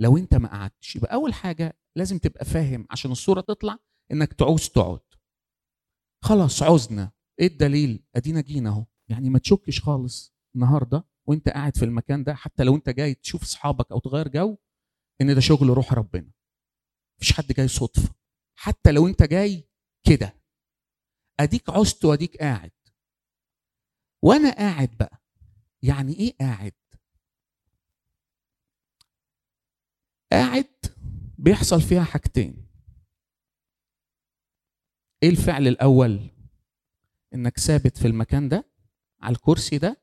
لو 0.00 0.16
أنت 0.16 0.34
ما 0.34 0.48
قعدتش 0.48 0.96
يبقى 0.96 1.14
أول 1.14 1.34
حاجة 1.34 1.78
لازم 1.96 2.18
تبقى 2.18 2.44
فاهم 2.44 2.86
عشان 2.90 3.10
الصورة 3.10 3.40
تطلع 3.40 3.78
إنك 4.12 4.32
تعوز 4.32 4.68
تقعد. 4.68 5.00
خلاص 6.24 6.62
عوزنا. 6.62 7.12
إيه 7.40 7.46
الدليل؟ 7.46 8.04
أدينا 8.16 8.40
جينا 8.40 8.70
أهو. 8.70 8.86
يعني 9.08 9.30
ما 9.30 9.38
تشكش 9.38 9.80
خالص 9.80 10.34
النهارده 10.54 11.04
وأنت 11.28 11.48
قاعد 11.48 11.76
في 11.76 11.84
المكان 11.84 12.24
ده 12.24 12.34
حتى 12.34 12.64
لو 12.64 12.74
أنت 12.76 12.88
جاي 12.90 13.14
تشوف 13.14 13.42
أصحابك 13.42 13.92
أو 13.92 13.98
تغير 13.98 14.28
جو 14.28 14.56
إن 15.20 15.34
ده 15.34 15.40
شغل 15.40 15.68
روح 15.68 15.92
ربنا. 15.92 16.30
مفيش 17.16 17.32
حد 17.32 17.46
جاي 17.52 17.68
صدفة. 17.68 18.14
حتى 18.54 18.92
لو 18.92 19.06
أنت 19.08 19.22
جاي 19.22 19.68
كده. 20.04 20.34
أديك 21.40 21.70
عزت 21.70 22.04
وأديك 22.04 22.36
قاعد. 22.36 22.72
وأنا 24.22 24.50
قاعد 24.54 24.96
بقى. 24.96 25.22
يعني 25.82 26.12
إيه 26.12 26.36
قاعد؟ 26.40 26.72
قاعد 30.32 30.74
بيحصل 31.38 31.80
فيها 31.80 32.04
حاجتين. 32.04 32.66
إيه 35.22 35.30
الفعل 35.30 35.68
الأول؟ 35.68 36.30
إنك 37.34 37.58
ثابت 37.58 37.98
في 37.98 38.06
المكان 38.06 38.48
ده 38.48 38.70
على 39.20 39.34
الكرسي 39.36 39.78
ده 39.78 40.02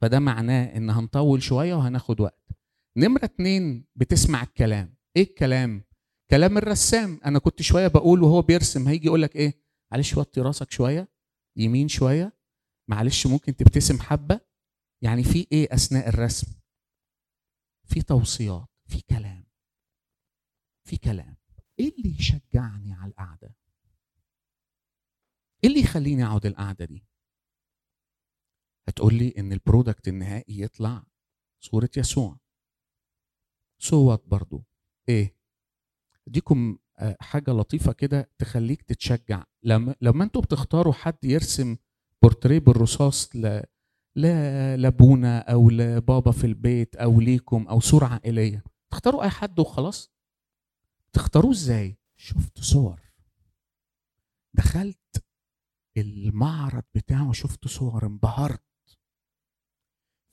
فده 0.00 0.18
معناه 0.18 0.76
إن 0.76 0.90
هنطول 0.90 1.42
شوية 1.42 1.74
وهناخد 1.74 2.20
وقت. 2.20 2.59
نمرة 2.96 3.24
اتنين 3.24 3.86
بتسمع 3.96 4.42
الكلام. 4.42 4.96
إيه 5.16 5.22
الكلام؟ 5.22 5.84
كلام 6.30 6.58
الرسام. 6.58 7.20
أنا 7.24 7.38
كنت 7.38 7.62
شوية 7.62 7.88
بقول 7.88 8.22
وهو 8.22 8.42
بيرسم 8.42 8.88
هيجي 8.88 9.06
يقول 9.06 9.22
لك 9.22 9.36
إيه؟ 9.36 9.60
معلش 9.92 10.16
وطي 10.16 10.40
راسك 10.40 10.70
شوية 10.70 11.08
يمين 11.56 11.88
شوية 11.88 12.36
معلش 12.88 13.26
ممكن 13.26 13.56
تبتسم 13.56 14.00
حبة. 14.00 14.40
يعني 15.02 15.24
في 15.24 15.46
إيه 15.52 15.68
أثناء 15.74 16.08
الرسم؟ 16.08 16.60
في 17.84 18.02
توصيات 18.02 18.68
في 18.86 19.00
كلام. 19.00 19.46
في 20.88 20.96
كلام. 20.96 21.36
إيه 21.78 21.94
اللي 21.98 22.16
يشجعني 22.18 22.92
على 22.92 23.10
القعدة؟ 23.10 23.54
إيه 25.64 25.70
اللي 25.70 25.80
يخليني 25.80 26.24
أقعد 26.24 26.46
القعدة 26.46 26.84
دي؟ 26.84 27.04
هتقول 28.88 29.14
لي 29.14 29.34
إن 29.38 29.52
البرودكت 29.52 30.08
النهائي 30.08 30.60
يطلع 30.60 31.06
صورة 31.60 31.90
يسوع. 31.96 32.39
صوت 33.80 34.24
برضو؟ 34.26 34.64
إيه؟ 35.08 35.36
أديكم 36.28 36.78
آه، 36.98 37.16
حاجة 37.20 37.50
لطيفة 37.50 37.92
كده 37.92 38.30
تخليك 38.38 38.82
تتشجع. 38.82 39.44
لما 39.62 39.94
لما 40.00 40.24
أنتوا 40.24 40.42
بتختاروا 40.42 40.92
حد 40.92 41.24
يرسم 41.24 41.76
بورتريه 42.22 42.58
بالرصاص 42.58 43.36
ل 43.36 43.62
لا 44.16 44.76
لابونا 44.76 45.38
أو 45.38 45.70
لبابا 45.70 46.30
في 46.30 46.44
البيت 46.46 46.96
أو 46.96 47.20
ليكم 47.20 47.66
أو 47.68 47.80
صورة 47.80 48.06
عائلية 48.06 48.64
تختاروا 48.92 49.22
أي 49.22 49.30
حد 49.30 49.58
وخلاص. 49.58 50.10
تختاروه 51.12 51.52
إزاي؟ 51.52 51.98
شفت 52.16 52.60
صور. 52.60 53.00
دخلت 54.54 55.24
المعرض 55.96 56.84
بتاعه 56.94 57.32
شفت 57.32 57.68
صور 57.68 58.06
انبهرت. 58.06 58.62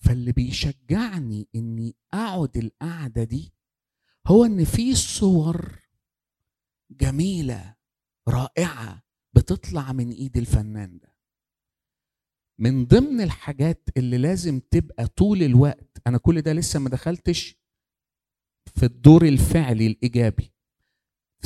فاللي 0.07 0.31
بيشجعني 0.31 1.47
إني 1.55 1.95
أقعد 2.13 2.57
القعدة 2.57 3.23
دي 3.23 3.53
هو 4.27 4.45
إن 4.45 4.63
في 4.65 4.95
صور 4.95 5.79
جميلة 6.91 7.75
رائعة 8.27 9.03
بتطلع 9.35 9.91
من 9.91 10.11
إيد 10.11 10.37
الفنان 10.37 10.97
ده. 10.99 11.15
من 12.59 12.85
ضمن 12.85 13.21
الحاجات 13.21 13.89
اللي 13.97 14.17
لازم 14.17 14.59
تبقى 14.59 15.07
طول 15.07 15.43
الوقت 15.43 16.01
أنا 16.07 16.17
كل 16.17 16.41
ده 16.41 16.53
لسه 16.53 16.79
ما 16.79 16.89
دخلتش 16.89 17.57
في 18.75 18.85
الدور 18.85 19.25
الفعلي 19.25 19.87
الإيجابي. 19.87 20.53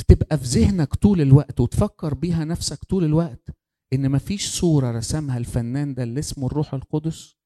تبقى 0.08 0.38
في 0.38 0.44
ذهنك 0.44 0.94
طول 0.94 1.20
الوقت 1.20 1.60
وتفكر 1.60 2.14
بيها 2.14 2.44
نفسك 2.44 2.84
طول 2.84 3.04
الوقت 3.04 3.50
إن 3.92 4.10
مفيش 4.10 4.48
صورة 4.60 4.90
رسمها 4.90 5.38
الفنان 5.38 5.94
ده 5.94 6.02
اللي 6.02 6.20
اسمه 6.20 6.46
الروح 6.46 6.74
القدس. 6.74 7.36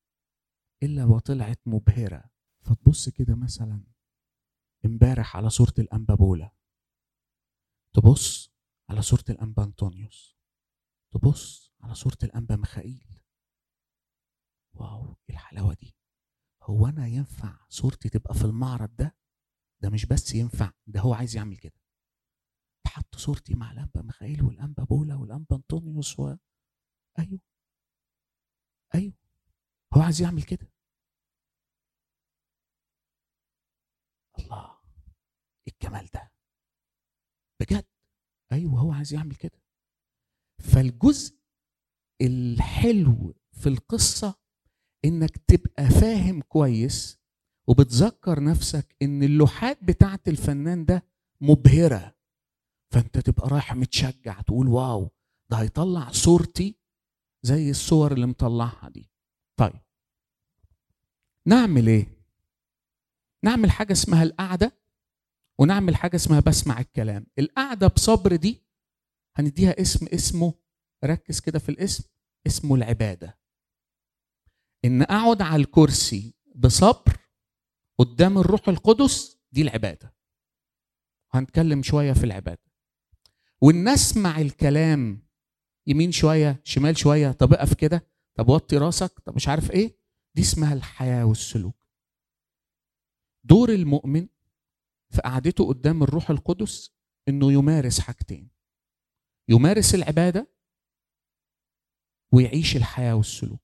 إلا 0.82 1.04
وطلعت 1.04 1.60
مبهرة. 1.66 2.30
فتبص 2.60 3.08
كده 3.08 3.34
مثلا 3.34 3.84
امبارح 4.84 5.36
على 5.36 5.50
صورة 5.50 5.74
الانبابولا 5.78 6.50
تبص 7.94 8.52
على 8.90 9.02
صورة 9.02 9.24
الأنبا 9.30 9.64
أنطونيوس. 9.64 10.36
تبص 11.14 11.72
على 11.80 11.94
صورة 11.94 12.18
الأنبا 12.22 12.56
ميخائيل. 12.56 13.22
واو 14.74 15.16
إيه 15.28 15.34
الحلاوة 15.34 15.74
دي؟ 15.74 15.96
هو 16.62 16.86
أنا 16.86 17.06
ينفع 17.06 17.66
صورتي 17.68 18.08
تبقى 18.08 18.34
في 18.34 18.44
المعرض 18.44 18.96
ده؟ 18.96 19.16
ده 19.82 19.90
مش 19.90 20.06
بس 20.06 20.34
ينفع 20.34 20.72
ده 20.86 21.00
هو 21.00 21.14
عايز 21.14 21.36
يعمل 21.36 21.56
كده. 21.56 21.80
حط 22.86 23.16
صورتي 23.16 23.54
مع 23.54 23.72
الأنبا 23.72 24.02
ميخائيل 24.02 24.42
والانبا 24.42 24.84
بولا 24.84 25.14
والأنبا 25.14 25.56
أنطونيوس 25.56 26.20
و... 26.20 26.36
أيوه. 27.18 27.40
أيوه. 28.94 29.14
هو 29.94 30.00
عايز 30.02 30.22
يعمل 30.22 30.42
كده؟ 30.42 30.72
الله 34.38 34.78
الجمال 35.68 36.06
ده. 36.14 36.32
بجد؟ 37.60 37.86
أيوه 38.52 38.80
هو 38.80 38.92
عايز 38.92 39.14
يعمل 39.14 39.34
كده. 39.34 39.62
فالجزء 40.58 41.36
الحلو 42.22 43.34
في 43.52 43.68
القصة 43.68 44.34
إنك 45.04 45.36
تبقى 45.36 45.84
فاهم 46.00 46.40
كويس 46.42 47.18
وبتذكر 47.68 48.42
نفسك 48.44 48.96
إن 49.02 49.22
اللوحات 49.22 49.84
بتاعت 49.84 50.28
الفنان 50.28 50.84
ده 50.84 51.02
مبهرة. 51.40 52.16
فأنت 52.94 53.18
تبقى 53.18 53.48
رايح 53.48 53.74
متشجع 53.74 54.40
تقول 54.40 54.68
واو 54.68 55.10
ده 55.50 55.56
هيطلع 55.56 56.10
صورتي 56.10 56.76
زي 57.42 57.70
الصور 57.70 58.12
اللي 58.12 58.26
مطلعها 58.26 58.88
دي. 58.88 59.10
طيب. 59.56 59.80
نعمل 61.46 61.86
إيه؟ 61.88 62.06
نعمل 63.44 63.70
حاجة 63.70 63.92
اسمها 63.92 64.22
القعدة 64.22 64.72
ونعمل 65.58 65.96
حاجة 65.96 66.16
اسمها 66.16 66.40
بسمع 66.40 66.80
الكلام. 66.80 67.26
القعدة 67.38 67.86
بصبر 67.86 68.36
دي 68.36 68.62
هنديها 69.36 69.80
اسم 69.80 70.06
اسمه 70.14 70.54
ركز 71.04 71.40
كده 71.40 71.58
في 71.58 71.68
الاسم 71.68 72.04
اسمه 72.46 72.74
العبادة. 72.74 73.38
إن 74.84 75.02
أقعد 75.02 75.42
على 75.42 75.62
الكرسي 75.62 76.34
بصبر 76.54 77.16
قدام 77.98 78.38
الروح 78.38 78.68
القدس 78.68 79.38
دي 79.52 79.62
العبادة. 79.62 80.14
هنتكلم 81.30 81.82
شوية 81.82 82.12
في 82.12 82.24
العبادة. 82.24 82.62
وإن 83.60 83.88
أسمع 83.88 84.40
الكلام 84.40 85.26
يمين 85.86 86.12
شوية 86.12 86.60
شمال 86.64 86.98
شوية 86.98 87.32
طب 87.32 87.52
أقف 87.52 87.74
كده 87.74 88.06
طب 88.36 88.48
وطي 88.48 88.76
راسك؟ 88.76 89.20
طب 89.20 89.36
مش 89.36 89.48
عارف 89.48 89.70
إيه؟ 89.70 89.96
دي 90.34 90.42
اسمها 90.42 90.74
الحياة 90.74 91.24
والسلوك. 91.24 91.76
دور 93.44 93.68
المؤمن 93.70 94.28
في 95.10 95.20
قعدته 95.20 95.68
قدام 95.68 96.02
الروح 96.02 96.30
القدس 96.30 96.90
إنه 97.28 97.52
يمارس 97.52 98.00
حاجتين. 98.00 98.50
يمارس 99.48 99.94
العبادة 99.94 100.48
ويعيش 102.32 102.76
الحياة 102.76 103.14
والسلوك. 103.14 103.60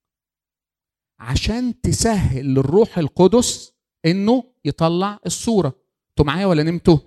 عشان 1.19 1.81
تسهل 1.81 2.45
للروح 2.45 2.97
القدس 2.97 3.73
إنه 4.05 4.53
يطلع 4.65 5.19
الصورة. 5.25 5.67
أنتوا 6.09 6.25
معايا 6.25 6.45
ولا 6.45 6.63
نمتوا؟ 6.63 6.97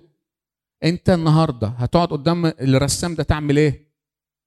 انت 0.83 1.09
النهارده 1.09 1.67
هتقعد 1.67 2.07
قدام 2.07 2.45
الرسام 2.45 3.15
ده 3.15 3.23
تعمل 3.23 3.57
إيه؟ 3.57 3.93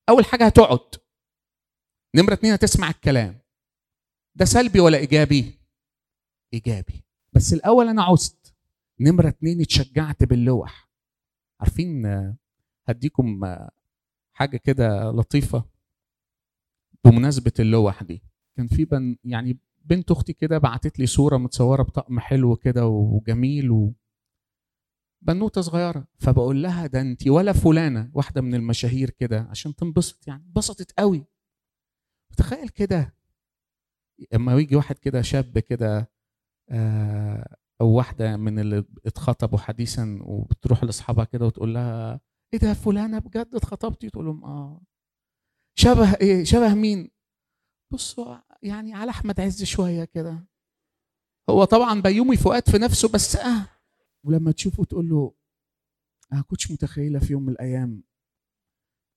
أول 0.08 0.24
حاجة 0.24 0.46
هتقعد. 0.46 0.94
نمرة 2.14 2.32
اتنين 2.32 2.52
هتسمع 2.52 2.90
الكلام. 2.90 3.38
ده 4.34 4.44
سلبي 4.44 4.80
ولا 4.80 4.98
إيجابي؟ 4.98 5.54
إيجابي. 6.54 7.04
بس 7.32 7.52
الأول 7.52 7.88
أنا 7.88 8.02
عزت 8.02 8.54
نمرة 9.00 9.28
اتنين 9.28 9.60
اتشجعت 9.60 10.24
باللوح. 10.24 10.90
عارفين 11.60 12.06
هديكم 12.88 13.40
حاجة 14.32 14.56
كده 14.56 15.10
لطيفة 15.10 15.64
بمناسبة 17.04 17.52
اللوح 17.58 18.02
دي. 18.02 18.22
كان 18.56 18.66
في 18.68 18.84
بن 18.84 19.16
يعني 19.24 19.58
بنت 19.84 20.10
أختي 20.10 20.32
كده 20.32 20.58
بعتت 20.58 20.98
لي 20.98 21.06
صورة 21.06 21.36
متصورة 21.36 21.82
بطقم 21.82 22.20
حلو 22.20 22.56
كده 22.56 22.86
وجميل 22.86 23.70
و 23.70 23.94
بنوتة 25.22 25.60
صغيرة. 25.60 26.06
فبقول 26.18 26.62
لها 26.62 26.86
ده 26.86 27.00
انت 27.00 27.28
ولا 27.28 27.52
فلانة 27.52 28.10
واحدة 28.14 28.40
من 28.40 28.54
المشاهير 28.54 29.10
كده 29.10 29.40
عشان 29.50 29.74
تنبسط 29.74 30.28
يعني. 30.28 30.44
انبسطت 30.46 30.92
قوي. 30.98 31.26
تخيل 32.36 32.68
كده؟ 32.68 33.14
أما 34.34 34.54
يجي 34.58 34.76
واحد 34.76 34.98
كده 34.98 35.22
شاب 35.22 35.58
كده 35.58 36.10
آه 36.70 37.56
أو 37.80 37.88
واحدة 37.88 38.36
من 38.36 38.58
اللي 38.58 38.84
اتخطبوا 39.06 39.58
حديثا 39.58 40.18
وبتروح 40.22 40.84
لأصحابها 40.84 41.24
كده 41.24 41.46
وتقول 41.46 41.74
لها 41.74 42.20
إيه 42.54 42.58
ده 42.60 42.74
فلانة 42.74 43.18
بجد 43.18 43.54
اتخطبتي؟ 43.54 44.10
تقول 44.10 44.24
لهم 44.24 44.44
آه. 44.44 44.80
شبه 45.78 46.14
إيه؟ 46.14 46.44
شبه 46.44 46.74
مين؟ 46.74 47.10
بصوا 47.92 48.36
يعني 48.62 48.94
على 48.94 49.10
أحمد 49.10 49.40
عز 49.40 49.64
شوية 49.64 50.04
كده. 50.04 50.46
هو 51.50 51.64
طبعا 51.64 52.00
بيومي 52.00 52.36
فؤاد 52.36 52.68
في 52.68 52.78
نفسه 52.78 53.08
بس 53.08 53.36
آه. 53.36 53.68
ولما 54.24 54.52
تشوفه 54.52 54.84
تقول 54.84 55.08
له 55.08 55.34
أنا 56.32 56.42
كنتش 56.42 56.70
متخيلة 56.70 57.18
في 57.18 57.32
يوم 57.32 57.42
من 57.42 57.52
الأيام 57.52 58.02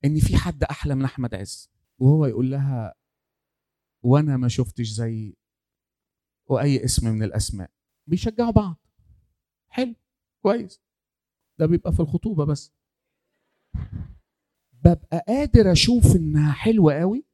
إن 0.06 0.20
في 0.20 0.38
حد 0.38 0.64
أحلى 0.64 0.96
من 0.96 1.06
أحمد 1.06 1.36
عز. 1.36 1.70
وهو 2.00 2.26
يقول 2.26 2.52
لها 2.52 2.96
وأنا 4.04 4.38
ما 4.38 4.48
شفتش 4.48 4.88
زي 4.88 5.36
واي 6.50 6.86
اسم 6.86 7.10
من 7.10 7.24
الاسماء. 7.24 7.72
بيشجعوا 8.08 8.52
بعض. 8.52 8.76
حلو. 9.70 9.96
كويس. 10.42 10.82
ده 11.60 11.66
بيبقى 11.66 11.92
في 11.94 12.00
الخطوبة 12.00 12.46
بس. 12.46 12.74
ببقى 14.74 15.24
قادر 15.28 15.72
أشوف 15.72 16.16
إنها 16.16 16.52
حلوة 16.52 17.00
قوي 17.00 17.26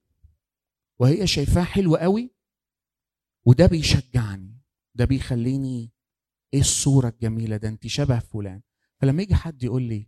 وهي 1.00 1.28
شايفاها 1.28 1.64
حلوة 1.64 2.00
قوي 2.00 2.32
وده 3.46 3.66
بيشجعني. 3.68 4.60
ده 4.96 5.06
بيخليني 5.06 5.92
إيه 6.54 6.60
الصورة 6.60 7.10
الجميلة 7.10 7.58
ده؟ 7.58 7.68
انت 7.70 7.88
شبه 7.88 8.20
فلان. 8.20 8.62
فلما 9.02 9.22
يجي 9.24 9.36
حد 9.36 9.64
يقول 9.64 9.84
لي 9.84 10.08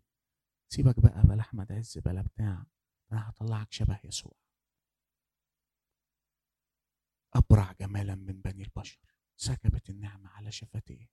سيبك 0.69 0.99
بقى 0.99 1.21
بلا 1.27 1.39
احمد 1.39 1.71
عز 1.71 1.97
بلا 1.97 2.21
بتاع 2.21 2.65
أنا 3.11 3.29
هطلعك 3.29 3.71
شبه 3.71 3.99
يسوع. 4.03 4.33
أبرع 7.33 7.71
جمالا 7.81 8.15
من 8.15 8.41
بني 8.41 8.63
البشر. 8.63 8.99
سكبت 9.37 9.89
النعمة 9.89 10.29
على 10.29 10.51
شفتيه. 10.51 11.09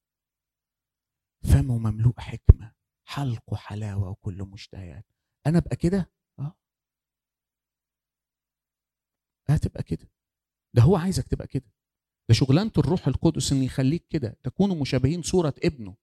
فمه 1.43 1.79
مملوء 1.79 2.21
حكمة 2.21 2.75
حلقه 3.09 3.57
حلاوة 3.57 4.11
وكل 4.11 4.43
مشتهيات. 4.43 5.07
أنا 5.47 5.59
أبقى 5.59 5.77
كده؟ 5.77 6.11
آه. 6.39 6.55
هتبقى 9.49 9.83
كده. 9.83 10.09
ده 10.75 10.83
هو 10.83 10.97
عايزك 10.97 11.29
تبقى 11.29 11.47
كده. 11.47 11.73
ده 12.29 12.35
شغلانة 12.35 12.73
الروح 12.79 13.09
القدس 13.09 13.53
إن 13.53 13.63
يخليك 13.63 14.07
كده. 14.11 14.37
تكونوا 14.43 14.81
مشابهين 14.81 15.23
صورة 15.23 15.55
ابنه. 15.65 15.97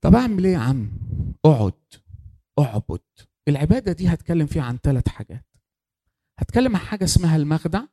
طب 0.00 0.14
أعمل 0.14 0.44
إيه 0.46 0.52
يا 0.52 0.58
عم؟ 0.58 0.90
أقعد. 1.44 1.82
أعبد. 2.58 3.02
العبادة 3.48 3.92
دي 3.92 4.08
هتكلم 4.08 4.46
فيها 4.46 4.62
عن 4.62 4.76
ثلاث 4.76 5.08
حاجات. 5.08 5.46
هتكلم 6.38 6.76
عن 6.76 6.82
حاجة 6.82 7.04
اسمها 7.04 7.36
المخدع 7.36 7.86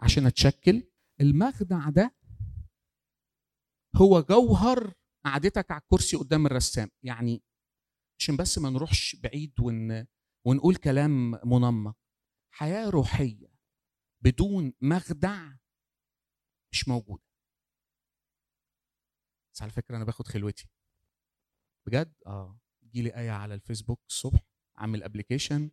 عشان 0.00 0.26
اتشكل. 0.26 0.90
المخدع 1.20 1.88
ده 1.90 2.16
هو 3.96 4.20
جوهر 4.22 4.94
قعدتك 5.24 5.70
على 5.70 5.80
الكرسي 5.80 6.16
قدام 6.16 6.46
الرسام. 6.46 6.90
يعني 7.02 7.42
عشان 8.18 8.36
بس 8.36 8.58
ما 8.58 8.70
نروحش 8.70 9.16
بعيد 9.16 9.60
ون... 9.60 10.06
ونقول 10.46 10.76
كلام 10.76 11.30
منمق. 11.44 11.96
حياة 12.54 12.90
روحية 12.90 13.48
بدون 14.24 14.72
مخدع 14.80 15.52
مش 16.72 16.88
موجودة. 16.88 17.24
بس 19.54 19.62
على 19.62 19.70
فكرة 19.70 19.96
أنا 19.96 20.04
باخد 20.04 20.26
خلوتي. 20.26 20.68
بجد؟ 21.86 22.14
آه. 22.26 22.60
تجيلي 22.82 23.16
آية 23.16 23.30
على 23.30 23.54
الفيسبوك 23.54 24.00
الصبح 24.08 24.40
عامل 24.76 25.02
ابلكيشن 25.02 25.70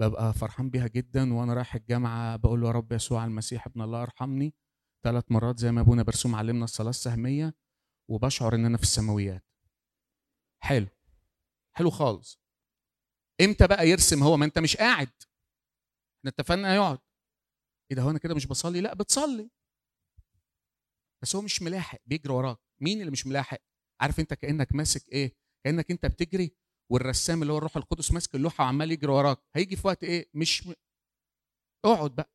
ببقى 0.00 0.34
فرحان 0.34 0.70
بيها 0.70 0.86
جدا 0.86 1.34
وأنا 1.34 1.54
رايح 1.54 1.74
الجامعة 1.74 2.36
بقول 2.36 2.60
له 2.60 2.66
يا 2.66 2.72
رب 2.72 2.92
يسوع 2.92 3.24
المسيح 3.24 3.66
ابن 3.66 3.82
الله 3.82 4.02
ارحمني 4.02 4.54
ثلاث 5.04 5.24
مرات 5.32 5.58
زي 5.58 5.72
ما 5.72 5.80
أبونا 5.80 6.02
برسوم 6.02 6.34
علمنا 6.34 6.64
الصلاة 6.64 6.90
السهمية 6.90 7.54
وبشعر 8.10 8.54
إن 8.54 8.64
أنا 8.64 8.76
في 8.76 8.82
السماويات. 8.82 9.44
حلو. 10.62 10.86
حلو 11.76 11.90
خالص. 11.90 12.40
إمتى 13.40 13.66
بقى 13.66 13.88
يرسم 13.88 14.22
هو؟ 14.22 14.36
ما 14.36 14.44
أنت 14.44 14.58
مش 14.58 14.76
قاعد. 14.76 15.10
إحنا 16.18 16.30
اتفقنا 16.30 16.74
يقعد. 16.74 16.98
إيه 17.90 17.96
ده 17.96 18.02
هو 18.02 18.10
أنا 18.10 18.18
كده 18.18 18.34
مش 18.34 18.46
بصلي؟ 18.46 18.80
لا 18.80 18.94
بتصلي. 18.94 19.50
بس 21.22 21.36
هو 21.36 21.42
مش 21.42 21.62
ملاحق 21.62 21.98
بيجري 22.06 22.32
وراك. 22.32 22.58
مين 22.80 23.00
اللي 23.00 23.10
مش 23.10 23.26
ملاحق؟ 23.26 23.58
عارف 24.00 24.20
أنت 24.20 24.34
كأنك 24.34 24.74
ماسك 24.74 25.08
إيه؟ 25.08 25.36
كأنك 25.64 25.90
أنت 25.90 26.06
بتجري 26.06 26.56
والرسام 26.90 27.42
اللي 27.42 27.52
هو 27.52 27.58
الروح 27.58 27.76
القدس 27.76 28.12
ماسك 28.12 28.34
اللوحة 28.34 28.64
وعمال 28.64 28.92
يجري 28.92 29.12
وراك 29.12 29.38
هيجي 29.56 29.76
في 29.76 29.86
وقت 29.86 30.04
إيه؟ 30.04 30.30
مش 30.34 30.66
م... 30.66 30.72
اقعد 31.84 32.14
بقى. 32.14 32.32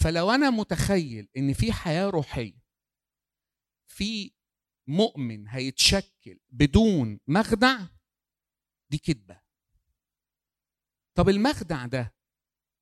فلو 0.00 0.30
أنا 0.30 0.50
متخيل 0.50 1.28
إن 1.36 1.52
في 1.52 1.72
حياة 1.72 2.10
روحية 2.10 2.62
في 3.90 4.32
مؤمن 4.88 5.48
هيتشكل 5.48 6.40
بدون 6.50 7.20
مخدع 7.26 7.78
دي 8.90 8.98
كذبه 8.98 9.40
طب 11.16 11.28
المخدع 11.28 11.86
ده 11.86 12.14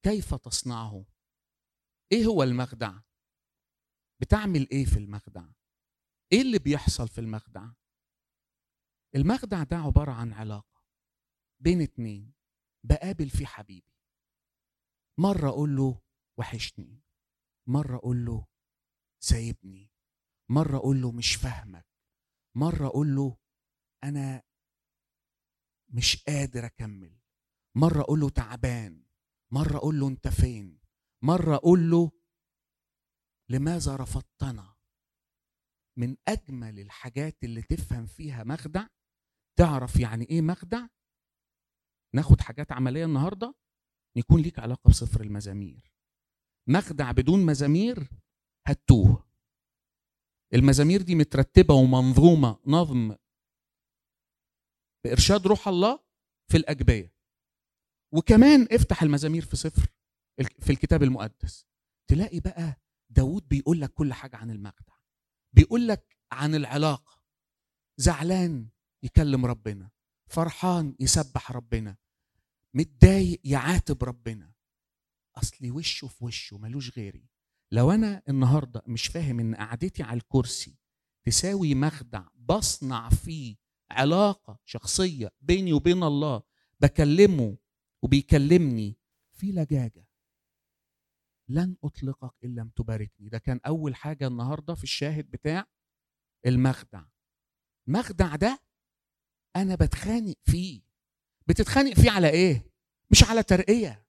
كيف 0.05 0.35
تصنعه؟ 0.35 1.05
إيه 2.13 2.25
هو 2.27 2.43
المخدع؟ 2.43 3.01
بتعمل 4.21 4.69
إيه 4.73 4.85
في 4.85 4.97
المخدع؟ 4.99 5.45
إيه 6.33 6.43
اللي 6.43 6.59
بيحصل 6.59 7.09
في 7.09 7.21
المخدع؟ 7.21 7.69
المخدع 9.17 9.63
ده 9.63 9.77
عبارة 9.77 10.13
عن 10.13 10.33
علاقة. 10.33 10.70
بين 11.61 11.81
اتنين 11.81 12.33
بقابل 12.85 13.31
فيه 13.31 13.47
حبيبي. 13.47 13.93
مرة 15.19 15.49
أقول 15.49 15.77
له 15.77 16.01
وحشني 16.39 17.03
مرة 17.69 17.97
أقول 17.97 18.25
له 18.25 18.47
سايبني 19.23 19.91
مرة 20.51 20.77
أقول 20.77 21.03
له 21.03 21.13
مش 21.13 21.35
فاهمك 21.35 21.87
مرة 22.57 22.87
أقول 22.87 23.17
له 23.17 23.37
أنا 24.05 24.43
مش 25.89 26.25
قادر 26.25 26.67
أكمل 26.67 27.19
مرة 27.77 28.01
أقول 28.01 28.21
له 28.21 28.29
تعبان 28.31 29.05
مرة 29.53 29.77
أقول 29.77 30.01
له 30.01 30.09
أنت 30.09 30.29
فين 30.29 30.81
مرة 31.23 31.55
أقول 31.55 31.91
له 31.91 32.11
لماذا 33.51 33.97
رفضتنا؟ 33.97 34.77
من 35.99 36.17
أجمل 36.29 36.81
الحاجات 36.81 37.45
اللي 37.45 37.63
تفهم 37.63 38.07
فيها 38.07 38.45
مخدع 38.45 38.87
تعرف 39.59 40.01
يعني 40.01 40.25
إيه 40.25 40.43
مخدع؟ 40.43 40.87
ناخد 42.15 42.41
حاجات 42.41 42.73
عملية 42.73 43.05
النهارده 43.05 43.55
يكون 44.17 44.41
ليك 44.41 44.59
علاقة 44.59 44.89
بسفر 44.91 45.21
المزامير. 45.21 45.93
مخدع 46.69 47.13
بدون 47.13 47.47
مزامير 47.47 48.09
هتوه 48.67 49.31
المزامير 50.55 51.03
دي 51.03 51.15
مترتبة 51.15 51.75
ومنظومة 51.75 52.59
نظم 52.67 53.17
بإرشاد 55.05 55.47
روح 55.47 55.69
الله 55.69 56.01
في 56.51 56.57
الأجبية. 56.57 57.15
وكمان 58.15 58.69
افتح 58.73 59.03
المزامير 59.03 59.45
في 59.45 59.57
سفر 59.57 59.87
في 60.61 60.71
الكتاب 60.73 61.03
المقدس. 61.03 61.67
تلاقي 62.11 62.41
بقى 62.41 62.81
داود 63.11 63.49
بيقول 63.49 63.81
لك 63.81 63.93
كل 63.93 64.13
حاجة 64.13 64.37
عن 64.37 64.51
المخدع. 64.51 64.95
بيقول 65.53 65.89
لك 65.89 66.19
عن 66.33 66.55
العلاقة. 66.55 67.23
زعلان 67.97 68.69
يكلم 69.03 69.47
ربنا. 69.47 69.91
فرحان 70.31 70.95
يسبح 71.01 71.53
ربنا 71.53 71.97
متضايق 72.75 73.41
يعاتب 73.45 74.05
ربنا. 74.05 74.53
أصلي 75.37 75.71
وشه 75.71 76.07
في 76.09 76.25
وشه 76.25 76.59
ملوش 76.59 76.99
غيري. 76.99 77.29
لو 77.73 77.91
أنا 77.91 78.23
النهارده 78.29 78.83
مش 78.87 79.07
فاهم 79.07 79.41
إن 79.41 79.55
قعدتي 79.55 80.03
على 80.03 80.17
الكرسي 80.17 80.79
تساوي 81.25 81.75
مخدع 81.75 82.29
بصنع 82.35 83.09
فيه 83.09 83.57
علاقة 83.91 84.59
شخصية 84.65 85.31
بيني 85.41 85.73
وبين 85.73 86.03
الله 86.03 86.43
بكلمه 86.81 87.57
وبيكلمني 88.03 88.97
في 89.33 89.53
لجاجة. 89.53 90.07
لن 91.49 91.77
أطلقك 91.85 92.35
إن 92.45 92.55
لم 92.55 92.69
تباركني. 92.69 93.29
ده 93.29 93.39
كان 93.39 93.61
أول 93.67 93.95
حاجة 93.95 94.27
النهارده 94.27 94.75
في 94.75 94.85
الشاهد 94.85 95.31
بتاع 95.31 95.67
المخدع. 96.47 97.05
مخدع 97.87 98.37
ده 98.37 98.70
أنا 99.57 99.75
بتخانق 99.75 100.35
فيه. 100.45 100.83
بتتخانق 101.47 101.95
فيه 101.95 102.11
على 102.11 102.31
إيه؟ 102.31 102.71
مش 103.11 103.25
على 103.25 103.43
ترقية. 103.43 104.07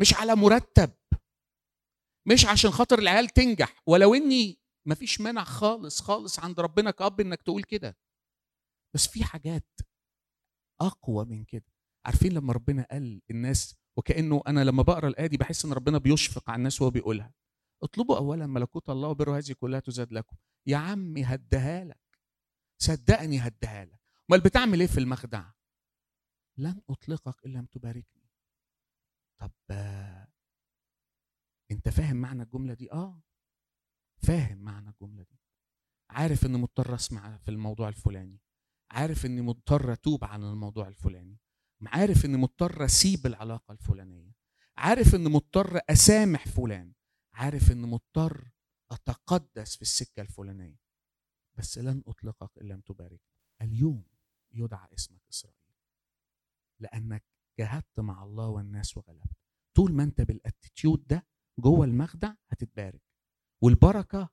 مش 0.00 0.14
على 0.14 0.34
مرتب. 0.34 0.90
مش 2.28 2.46
عشان 2.46 2.70
خاطر 2.70 2.98
العيال 2.98 3.28
تنجح. 3.28 3.82
ولو 3.86 4.14
إني 4.14 4.58
مفيش 4.86 5.20
مانع 5.20 5.44
خالص 5.44 6.00
خالص 6.00 6.38
عند 6.38 6.60
ربنا 6.60 6.90
كأب 6.90 7.20
إنك 7.20 7.42
تقول 7.42 7.62
كده. 7.62 7.98
بس 8.94 9.06
في 9.06 9.24
حاجات 9.24 9.80
أقوى 10.80 11.24
من 11.24 11.44
كده. 11.44 11.72
عارفين 12.06 12.32
لما 12.32 12.52
ربنا 12.52 12.86
قال 12.90 13.22
الناس 13.30 13.76
وكأنه 13.96 14.42
أنا 14.46 14.64
لما 14.64 14.82
بقرأ 14.82 15.08
الآية 15.08 15.26
دي 15.26 15.36
بحس 15.36 15.64
إن 15.64 15.72
ربنا 15.72 15.98
بيشفق 15.98 16.50
على 16.50 16.56
الناس 16.56 16.80
وهو 16.80 16.90
بيقولها. 16.90 17.34
اطلبوا 17.82 18.16
اولا 18.16 18.46
ملكوت 18.46 18.90
الله 18.90 19.08
وبر 19.08 19.38
هذه 19.38 19.52
كلها 19.52 19.80
تزاد 19.80 20.12
لكم. 20.12 20.36
يا 20.66 20.76
عمي 20.76 21.24
هديها 21.24 21.84
لك. 21.84 22.01
صدقني 22.82 23.38
هديها 23.38 23.84
لك. 23.84 24.00
أمال 24.30 24.40
بتعمل 24.40 24.80
إيه 24.80 24.86
في 24.86 24.98
المخدع 25.00 25.50
لن 26.58 26.80
أطلقك 26.90 27.46
ان 27.46 27.52
لم 27.52 27.66
تباركني. 27.66 28.30
طب 29.38 29.52
أنت 31.70 31.88
فاهم 31.88 32.16
معنى 32.16 32.42
الجملة 32.42 32.74
دي؟ 32.74 32.92
آه. 32.92 33.22
فاهم 34.22 34.58
معنى 34.58 34.90
الجملة 34.90 35.22
دي. 35.22 35.38
عارف 36.10 36.46
إني 36.46 36.58
مضطر 36.58 36.94
أسمع 36.94 37.36
في 37.36 37.50
الموضوع 37.50 37.88
الفلاني. 37.88 38.40
عارف 38.90 39.26
إني 39.26 39.40
مضطر 39.42 39.92
أتوب 39.92 40.24
عن 40.24 40.42
الموضوع 40.42 40.88
الفلاني. 40.88 41.38
عارف 41.86 42.24
إني 42.24 42.36
مضطر 42.36 42.84
أسيب 42.84 43.26
العلاقة 43.26 43.72
الفلانية. 43.72 44.34
عارف 44.76 45.14
إني 45.14 45.28
مضطر 45.28 45.80
أسامح 45.90 46.48
فلان. 46.48 46.92
عارف 47.34 47.72
إني 47.72 47.86
مضطر 47.86 48.50
أتقدس 48.90 49.76
في 49.76 49.82
السكة 49.82 50.20
الفلانية. 50.20 50.81
بس 51.58 51.78
لن 51.78 52.02
أطلقك 52.06 52.58
إن 52.58 52.68
لم 52.68 52.80
تباركني. 52.80 53.20
اليوم 53.62 54.04
يدعى 54.52 54.88
اسمك 54.94 55.20
إسرائيل. 55.30 55.58
لأنك 56.80 57.24
جاهدت 57.58 58.00
مع 58.00 58.22
الله 58.24 58.48
والناس 58.48 58.96
وغلبت. 58.96 59.36
طول 59.76 59.92
ما 59.92 60.02
أنت 60.02 60.20
بالأتيتيود 60.20 61.06
ده 61.06 61.26
جوه 61.58 61.84
المخدع 61.86 62.34
هتتبارك. 62.50 63.02
والبركة 63.62 64.28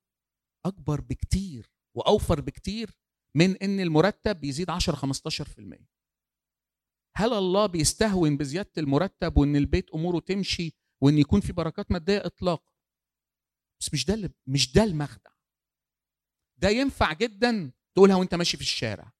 أكبر 0.66 1.02
بكتير 1.02 1.72
وأوفر 1.96 2.42
بكتير 2.42 2.98
من 3.36 3.58
إن 3.58 3.80
المرتب 3.80 4.44
يزيد 4.44 4.70
10 4.70 4.96
15% 4.96 5.86
هل 7.16 7.34
الله 7.34 7.66
بيستهون 7.66 8.38
بزيادة 8.38 8.72
المرتب 8.78 9.38
وإن 9.38 9.56
البيت 9.56 9.90
أموره 9.90 10.20
تمشي 10.20 10.74
وإن 11.02 11.18
يكون 11.18 11.42
في 11.42 11.54
بركات 11.54 11.92
مادية؟ 11.92 12.26
اطلاقا. 12.26 12.72
بس 13.80 13.94
مش 13.94 14.06
ده 14.06 14.34
مش 14.48 14.74
ده 14.74 14.84
المخدع. 14.84 15.32
ده 16.62 16.70
ينفع 16.70 17.14
جدا؟ 17.14 17.72
تقولها 17.96 18.16
وأنت 18.16 18.36
ماشي 18.36 18.58
في 18.58 18.64
الشارع. 18.64 19.12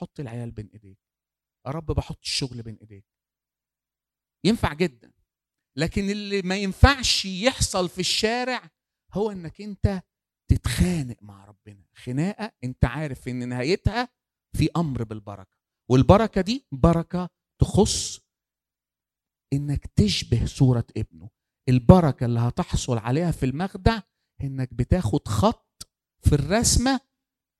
حط 0.00 0.20
العيال 0.20 0.50
بين 0.50 0.68
إيديك. 0.72 0.98
يا 1.66 1.70
رب 1.70 1.86
بحط 1.86 2.18
الشغل 2.22 2.62
بين 2.62 2.76
إيديك. 2.76 3.06
ينفع 4.44 4.72
جدا. 4.74 5.12
لكن 5.76 6.10
اللي 6.10 6.42
ما 6.42 6.56
ينفعش 6.56 7.24
يحصل 7.24 7.88
في 7.88 7.98
الشارع 7.98 8.70
هو 9.14 9.30
إنك 9.30 9.60
أنت 9.60 10.02
تتخانق 10.50 11.22
مع 11.22 11.44
ربنا. 11.44 11.84
خناقة 11.94 12.52
أنت 12.64 12.84
عارف 12.84 13.28
إن 13.28 13.48
نهايتها 13.48 14.08
في 14.56 14.68
أمر 14.76 15.04
بالبركة. 15.04 15.58
والبركة 15.90 16.40
دي 16.40 16.66
بركة 16.72 17.28
تخص 17.60 18.20
إنك 19.52 19.86
تشبه 19.86 20.46
صورة 20.46 20.86
ابنه. 20.96 21.30
البركة 21.68 22.26
اللي 22.26 22.40
هتحصل 22.40 22.98
عليها 22.98 23.30
في 23.30 23.46
المخدع 23.46 24.00
إنك 24.40 24.74
بتاخد 24.74 25.28
خط 25.28 25.67
في 26.20 26.32
الرسمة 26.34 27.00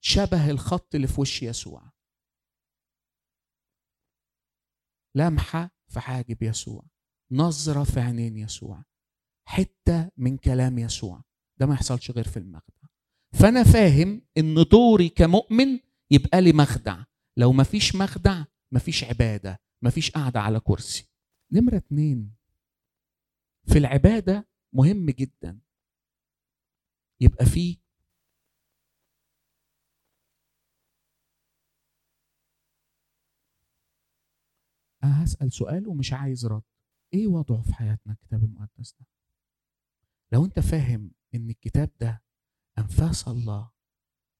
شبه 0.00 0.50
الخط 0.50 0.94
اللي 0.94 1.06
في 1.06 1.20
وش 1.20 1.42
يسوع. 1.42 1.92
لمحة 5.14 5.70
في 5.88 6.00
حاجب 6.00 6.42
يسوع 6.42 6.84
نظرة 7.30 7.84
في 7.84 8.00
عينين 8.00 8.36
يسوع 8.36 8.84
حتة 9.48 10.10
من 10.16 10.36
كلام 10.36 10.78
يسوع. 10.78 11.22
ده 11.60 11.66
ما 11.66 11.74
يحصلش 11.74 12.10
غير 12.10 12.28
في 12.28 12.36
المخدع 12.36 12.88
فأنا 13.32 13.62
فاهم 13.64 14.22
إن 14.38 14.54
دوري 14.70 15.08
كمؤمن 15.08 15.80
يبقى 16.10 16.40
لي 16.40 16.52
مخدع. 16.52 17.04
لو 17.36 17.52
ما 17.52 17.64
فيش 17.64 17.94
مخدع 17.96 18.44
ما 18.72 18.78
فيش 18.78 19.04
عبادة 19.04 19.60
ما 19.82 19.90
فيش 19.90 20.10
قاعدة 20.10 20.40
على 20.40 20.60
كرسي. 20.60 21.08
نمرة 21.52 21.76
اتنين. 21.76 22.34
في 23.66 23.78
العبادة 23.78 24.48
مهم 24.72 25.06
جدا. 25.10 25.60
يبقى 27.20 27.46
فيه 27.46 27.76
هسأل 35.10 35.52
سؤال 35.52 35.88
ومش 35.88 36.12
عايز 36.12 36.46
رد. 36.46 36.62
إيه 37.14 37.26
وضعه 37.26 37.62
في 37.62 37.74
حياتنا 37.74 38.12
الكتاب 38.12 38.44
المقدس 38.44 38.94
ده؟ 39.00 39.06
لو 40.32 40.44
أنت 40.44 40.60
فاهم 40.60 41.10
إن 41.34 41.50
الكتاب 41.50 41.90
ده 42.00 42.22
أنفاس 42.78 43.28
الله 43.28 43.70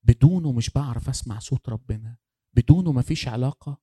بدونه 0.02 0.52
مش 0.52 0.70
بعرف 0.70 1.09
أسمع 1.09 1.38
صوت 1.38 1.68
ربنا 1.68 2.16
بدونه 2.57 2.92
مفيش 2.92 3.28
علاقة 3.28 3.83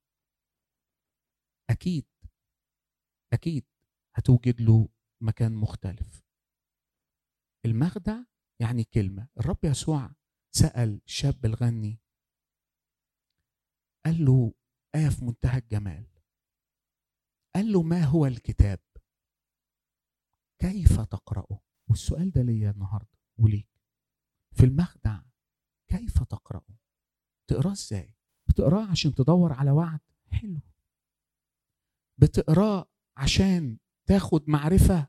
أكيد 1.69 2.05
أكيد 3.33 3.65
هتوجد 4.15 4.61
له 4.61 4.89
مكان 5.21 5.51
مختلف. 5.55 6.23
المخدع 7.65 8.17
يعني 8.61 8.83
كلمة. 8.83 9.27
الرب 9.39 9.59
يسوع 9.63 10.11
سأل 10.55 11.01
شاب 11.05 11.45
الغني 11.45 11.99
قال 14.05 14.25
له 14.25 14.53
آية 14.95 15.09
في 15.09 15.25
منتهى 15.25 15.57
الجمال. 15.59 16.07
قال 17.55 17.71
له 17.71 17.81
ما 17.83 18.03
هو 18.03 18.25
الكتاب؟ 18.25 18.79
كيف 20.61 21.01
تقرأه؟ 21.01 21.61
والسؤال 21.89 22.31
ده 22.31 22.41
ليا 22.41 22.71
النهاردة 22.71 23.17
وليك. 23.37 23.69
في 24.51 24.65
المخدع 24.65 25.21
كيف 25.87 26.23
تقرأه؟ 26.23 26.77
تقراه 27.47 27.71
إزاي؟ 27.71 28.15
بتقرأه 28.49 28.91
عشان 28.91 29.13
تدور 29.15 29.53
على 29.53 29.71
وعد؟ 29.71 29.99
حلو. 30.31 30.61
بتقرأه 32.17 32.91
عشان 33.17 33.77
تاخد 34.05 34.49
معرفة؟ 34.49 35.07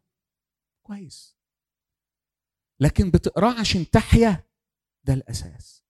كويس. 0.82 1.36
لكن 2.80 3.10
بتقرأه 3.10 3.60
عشان 3.60 3.90
تحيا؟ 3.90 4.46
ده 5.04 5.14
الأساس. 5.14 5.84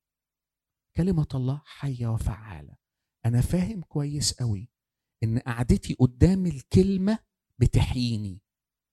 كلمة 0.96 1.28
الله 1.34 1.62
حية 1.64 2.06
وفعالة. 2.06 2.76
أنا 3.24 3.40
فاهم 3.40 3.82
كويس 3.82 4.32
قوي 4.40 4.70
إن 5.26 5.38
قعدتي 5.38 5.94
قدام 6.00 6.46
الكلمة 6.46 7.18
بتحييني. 7.58 8.40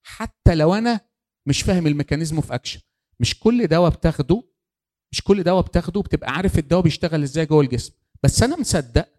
حتى 0.03 0.55
لو 0.55 0.73
أنا 0.73 0.99
مش 1.45 1.61
فاهم 1.61 1.87
الميكانيزم 1.87 2.41
في 2.41 2.55
أكشن 2.55 2.79
مش 3.19 3.39
كل 3.39 3.67
دواء 3.67 3.91
بتاخده 3.91 4.43
مش 5.11 5.21
كل 5.21 5.43
دواء 5.43 5.63
بتاخده 5.63 6.01
بتبقى 6.01 6.31
عارف 6.31 6.59
الدواء 6.59 6.83
بيشتغل 6.83 7.23
إزاي 7.23 7.45
جوه 7.45 7.61
الجسم. 7.61 7.93
بس 8.23 8.43
أنا 8.43 8.59
مصدق 8.59 9.09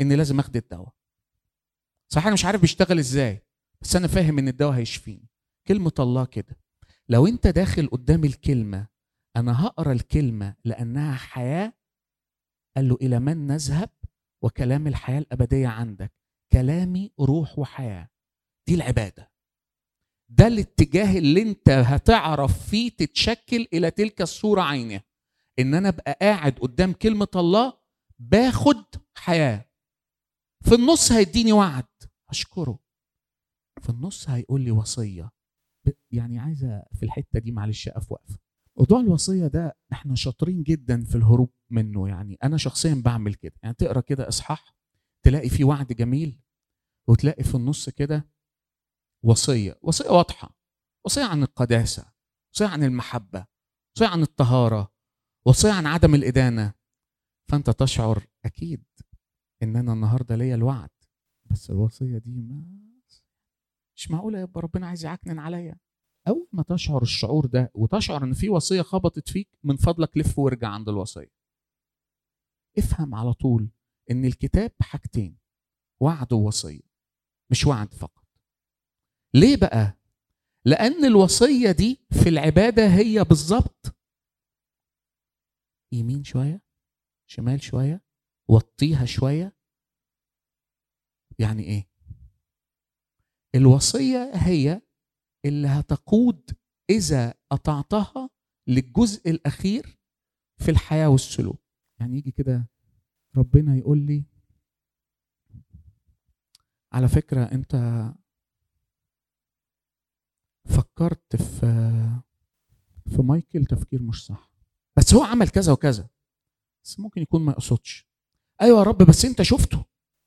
إن 0.00 0.12
لازم 0.12 0.38
أخد 0.38 0.56
الدواء. 0.56 0.92
صحيح 2.08 2.26
أنا 2.26 2.34
مش 2.34 2.44
عارف 2.44 2.60
بيشتغل 2.60 2.98
إزاي 2.98 3.42
بس 3.80 3.96
أنا 3.96 4.06
فاهم 4.06 4.38
إن 4.38 4.48
الدواء 4.48 4.72
هيشفيني. 4.72 5.28
كلمة 5.66 5.92
الله 5.98 6.24
كده. 6.24 6.56
لو 7.08 7.26
أنت 7.26 7.46
داخل 7.46 7.86
قدام 7.86 8.24
الكلمة 8.24 8.86
أنا 9.36 9.66
هقرأ 9.66 9.92
الكلمة 9.92 10.54
لأنها 10.64 11.14
حياة؟ 11.14 11.72
قال 12.76 12.88
له 12.88 12.98
إلى 13.02 13.20
من 13.20 13.46
نذهب؟ 13.46 13.90
وكلام 14.42 14.86
الحياة 14.86 15.18
الأبدية 15.18 15.68
عندك. 15.68 16.12
كلامي 16.54 17.12
روح 17.20 17.58
وحياة. 17.58 18.08
دي 18.68 18.74
العبادة. 18.74 19.32
ده 20.28 20.46
الاتجاه 20.46 21.18
اللي 21.18 21.42
انت 21.42 21.68
هتعرف 21.68 22.68
فيه 22.70 22.90
تتشكل 22.90 23.66
إلى 23.72 23.90
تلك 23.90 24.22
الصورة 24.22 24.62
عينها 24.62 25.02
إن 25.58 25.74
أنا 25.74 25.88
أبقى 25.88 26.18
قاعد 26.20 26.58
قدام 26.58 26.92
كلمة 26.92 27.28
الله 27.36 27.72
باخد 28.18 28.84
حياة. 29.16 29.64
في 30.64 30.74
النص 30.74 31.12
هيديني 31.12 31.52
وعد. 31.52 31.84
أشكره. 32.30 32.78
في 33.82 33.88
النص 33.90 34.28
هيقول 34.30 34.60
لي 34.60 34.70
وصية. 34.70 35.30
يعني 36.10 36.38
عايزة 36.38 36.82
في 36.94 37.02
الحتة 37.02 37.38
دي 37.38 37.52
معلش 37.52 37.88
أقف 37.88 38.12
وقفه 38.12 38.38
موضوع 38.78 39.00
الوصية 39.00 39.46
ده 39.46 39.76
إحنا 39.92 40.14
شاطرين 40.14 40.62
جدا 40.62 41.04
في 41.04 41.14
الهروب 41.14 41.52
منه. 41.70 42.08
يعني 42.08 42.38
أنا 42.42 42.56
شخصيا 42.56 43.02
بعمل 43.04 43.34
كده. 43.34 43.54
يعني 43.62 43.74
تقرأ 43.74 44.00
كده 44.00 44.28
إصحاح 44.28 44.74
تلاقي 45.24 45.48
فيه 45.48 45.64
وعد 45.64 45.86
جميل. 45.92 46.43
وتلاقي 47.08 47.44
في 47.44 47.54
النص 47.54 47.88
كده 47.90 48.30
وصية 49.24 49.78
وصية 49.82 50.10
واضحة 50.10 50.56
وصية 51.06 51.24
عن 51.24 51.42
القداسة 51.42 52.12
وصية 52.54 52.66
عن 52.66 52.82
المحبة 52.84 53.46
وصية 53.96 54.06
عن 54.06 54.22
الطهارة 54.22 54.92
وصية 55.46 55.72
عن 55.72 55.86
عدم 55.86 56.14
الإدانة. 56.14 56.74
فأنت 57.50 57.70
تشعر 57.70 58.26
أكيد 58.44 58.84
ان 59.62 59.76
أنا 59.76 59.92
النهارده 59.92 60.36
ليا 60.36 60.54
الوعد. 60.54 60.90
بس 61.50 61.70
الوصية 61.70 62.18
دي 62.18 62.40
ما 62.42 62.64
مش 63.96 64.10
معقولة 64.10 64.38
يبقى 64.40 64.60
ربنا 64.60 64.86
عايز 64.86 65.04
يعكنن 65.04 65.38
عليا. 65.38 65.78
أول 66.28 66.48
ما 66.52 66.62
تشعر 66.62 67.02
الشعور 67.02 67.46
ده 67.46 67.70
وتشعر 67.74 68.24
إن 68.24 68.32
في 68.32 68.48
وصية 68.48 68.82
خبطت 68.82 69.28
فيك 69.28 69.48
من 69.64 69.76
فضلك 69.76 70.16
لف 70.16 70.38
وارجع 70.38 70.68
عند 70.68 70.88
الوصية. 70.88 71.32
افهم 72.78 73.14
على 73.14 73.32
طول 73.32 73.68
إن 74.10 74.24
الكتاب 74.24 74.72
حاجتين 74.80 75.38
وعد 76.00 76.32
ووصية. 76.32 76.93
مش 77.50 77.66
وعد 77.66 77.94
فقط. 77.94 78.24
ليه 79.34 79.56
بقى؟ 79.56 79.98
لأن 80.64 81.04
الوصية 81.04 81.72
دي 81.72 82.06
في 82.22 82.28
العبادة 82.28 82.86
هي 82.94 83.24
بالظبط 83.24 83.96
يمين 85.92 86.24
شوية 86.24 86.62
شمال 87.26 87.62
شوية 87.62 88.02
وطيها 88.48 89.04
شوية. 89.04 89.56
يعني 91.38 91.62
إيه؟ 91.62 91.88
الوصية 93.54 94.30
هي 94.34 94.82
اللي 95.44 95.68
هتقود 95.68 96.50
إذا 96.90 97.34
أطعتها 97.52 98.30
للجزء 98.68 99.30
الأخير 99.30 99.98
في 100.58 100.70
الحياة 100.70 101.08
والسلوك. 101.08 101.62
يعني 102.00 102.16
يجي 102.18 102.30
كده 102.30 102.68
ربنا 103.36 103.76
يقول 103.76 103.98
لي 104.06 104.24
على 106.94 107.08
فكرة 107.08 107.44
أنت 107.44 107.74
فكرت 110.64 111.36
في 111.36 111.66
في 113.06 113.22
مايكل 113.22 113.64
تفكير 113.64 114.02
مش 114.02 114.26
صح. 114.26 114.50
بس 114.96 115.14
هو 115.14 115.22
عمل 115.22 115.48
كذا 115.48 115.72
وكذا. 115.72 116.08
بس 116.84 117.00
ممكن 117.00 117.22
يكون 117.22 117.42
ما 117.44 117.52
يقصدش 117.52 118.08
أيوه 118.62 118.78
يا 118.78 118.82
رب 118.82 118.98
بس 119.02 119.24
أنت 119.24 119.42
شفته. 119.42 119.84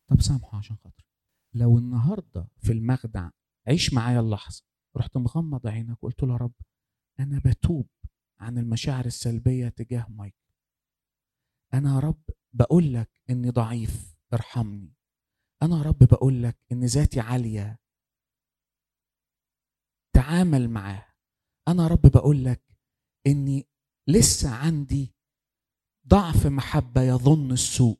طب 0.07 0.21
سامحه 0.21 0.57
عشان 0.57 0.75
خاطر 0.75 1.05
لو 1.53 1.77
النهارده 1.77 2.47
في 2.57 2.71
المخدع 2.71 3.29
عيش 3.67 3.93
معايا 3.93 4.19
اللحظة. 4.19 4.63
رحت 4.97 5.17
مغمض 5.17 5.67
عينك 5.67 6.03
وقلت 6.03 6.23
له 6.23 6.33
يا 6.33 6.37
رب 6.37 6.53
أنا 7.19 7.41
بتوب 7.45 7.87
عن 8.39 8.57
المشاعر 8.57 9.05
السلبية 9.05 9.69
تجاه 9.69 10.05
مايكل. 10.09 10.37
أنا 11.73 11.95
يا 11.95 11.99
رب 11.99 12.21
بقول 12.53 12.93
لك 12.93 13.09
إني 13.29 13.49
ضعيف 13.49 14.17
ارحمني. 14.33 14.96
أنا 15.63 15.81
رب 15.81 15.97
بقول 16.11 16.43
لك 16.43 16.57
إن 16.71 16.85
ذاتي 16.85 17.19
عالية. 17.19 17.79
تعامل 20.13 20.69
معاه 20.69 21.13
أنا 21.67 21.87
رب 21.87 22.01
بقول 22.13 22.45
لك 22.45 22.61
إني 23.27 23.67
لسه 24.07 24.55
عندي 24.55 25.13
ضعف 26.07 26.45
محبة 26.45 27.01
يظن 27.01 27.51
السوء. 27.51 27.99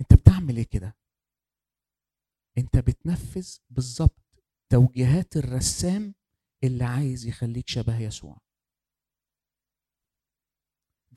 أنت 0.00 0.14
بتعمل 0.14 0.56
إيه 0.56 0.66
كده؟ 0.66 0.96
أنت 2.58 2.76
بتنفذ 2.76 3.58
بالظبط 3.70 4.44
توجيهات 4.70 5.36
الرسام 5.36 6.14
اللي 6.64 6.84
عايز 6.84 7.26
يخليك 7.26 7.68
شبه 7.68 8.00
يسوع. 8.00 8.38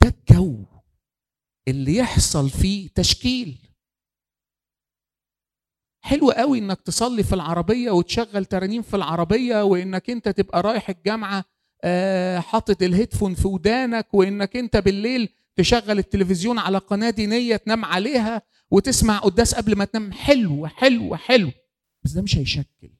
ده 0.02 0.08
الجو 0.08 0.64
اللي 1.68 1.96
يحصل 1.96 2.50
فيه 2.50 2.88
تشكيل. 2.94 3.67
حلو 6.00 6.30
قوي 6.30 6.58
إنك 6.58 6.80
تصلي 6.80 7.22
في 7.22 7.34
العربية 7.34 7.90
وتشغل 7.90 8.44
ترانيم 8.44 8.82
في 8.82 8.96
العربية 8.96 9.64
وإنك 9.64 10.10
أنت 10.10 10.28
تبقى 10.28 10.62
رايح 10.62 10.90
الجامعة 10.90 11.44
آه، 11.84 12.38
حاطط 12.38 12.82
الهيدفون 12.82 13.34
في 13.34 13.48
ودانك 13.48 14.14
وإنك 14.14 14.56
أنت 14.56 14.76
بالليل 14.76 15.28
تشغل 15.56 15.98
التلفزيون 15.98 16.58
على 16.58 16.78
قناة 16.78 17.10
دينية 17.10 17.56
تنام 17.56 17.84
عليها 17.84 18.42
وتسمع 18.70 19.18
قداس 19.18 19.54
قبل 19.54 19.76
ما 19.76 19.84
تنام. 19.84 20.12
حلو 20.12 20.66
حلو 20.66 21.16
حلو. 21.16 21.50
بس 22.04 22.12
ده 22.12 22.22
مش 22.22 22.36
هيشكل. 22.36 22.90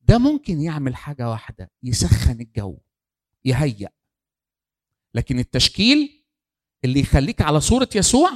ده 0.00 0.18
ممكن 0.18 0.60
يعمل 0.60 0.96
حاجة 0.96 1.30
واحدة 1.30 1.70
يسخن 1.82 2.40
الجو 2.40 2.78
يهيأ. 3.44 3.88
لكن 5.14 5.38
التشكيل 5.38 6.24
اللي 6.84 7.00
يخليك 7.00 7.42
على 7.42 7.60
صورة 7.60 7.88
يسوع 7.94 8.30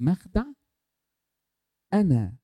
مخدع. 0.00 0.42
أنا 1.92 2.36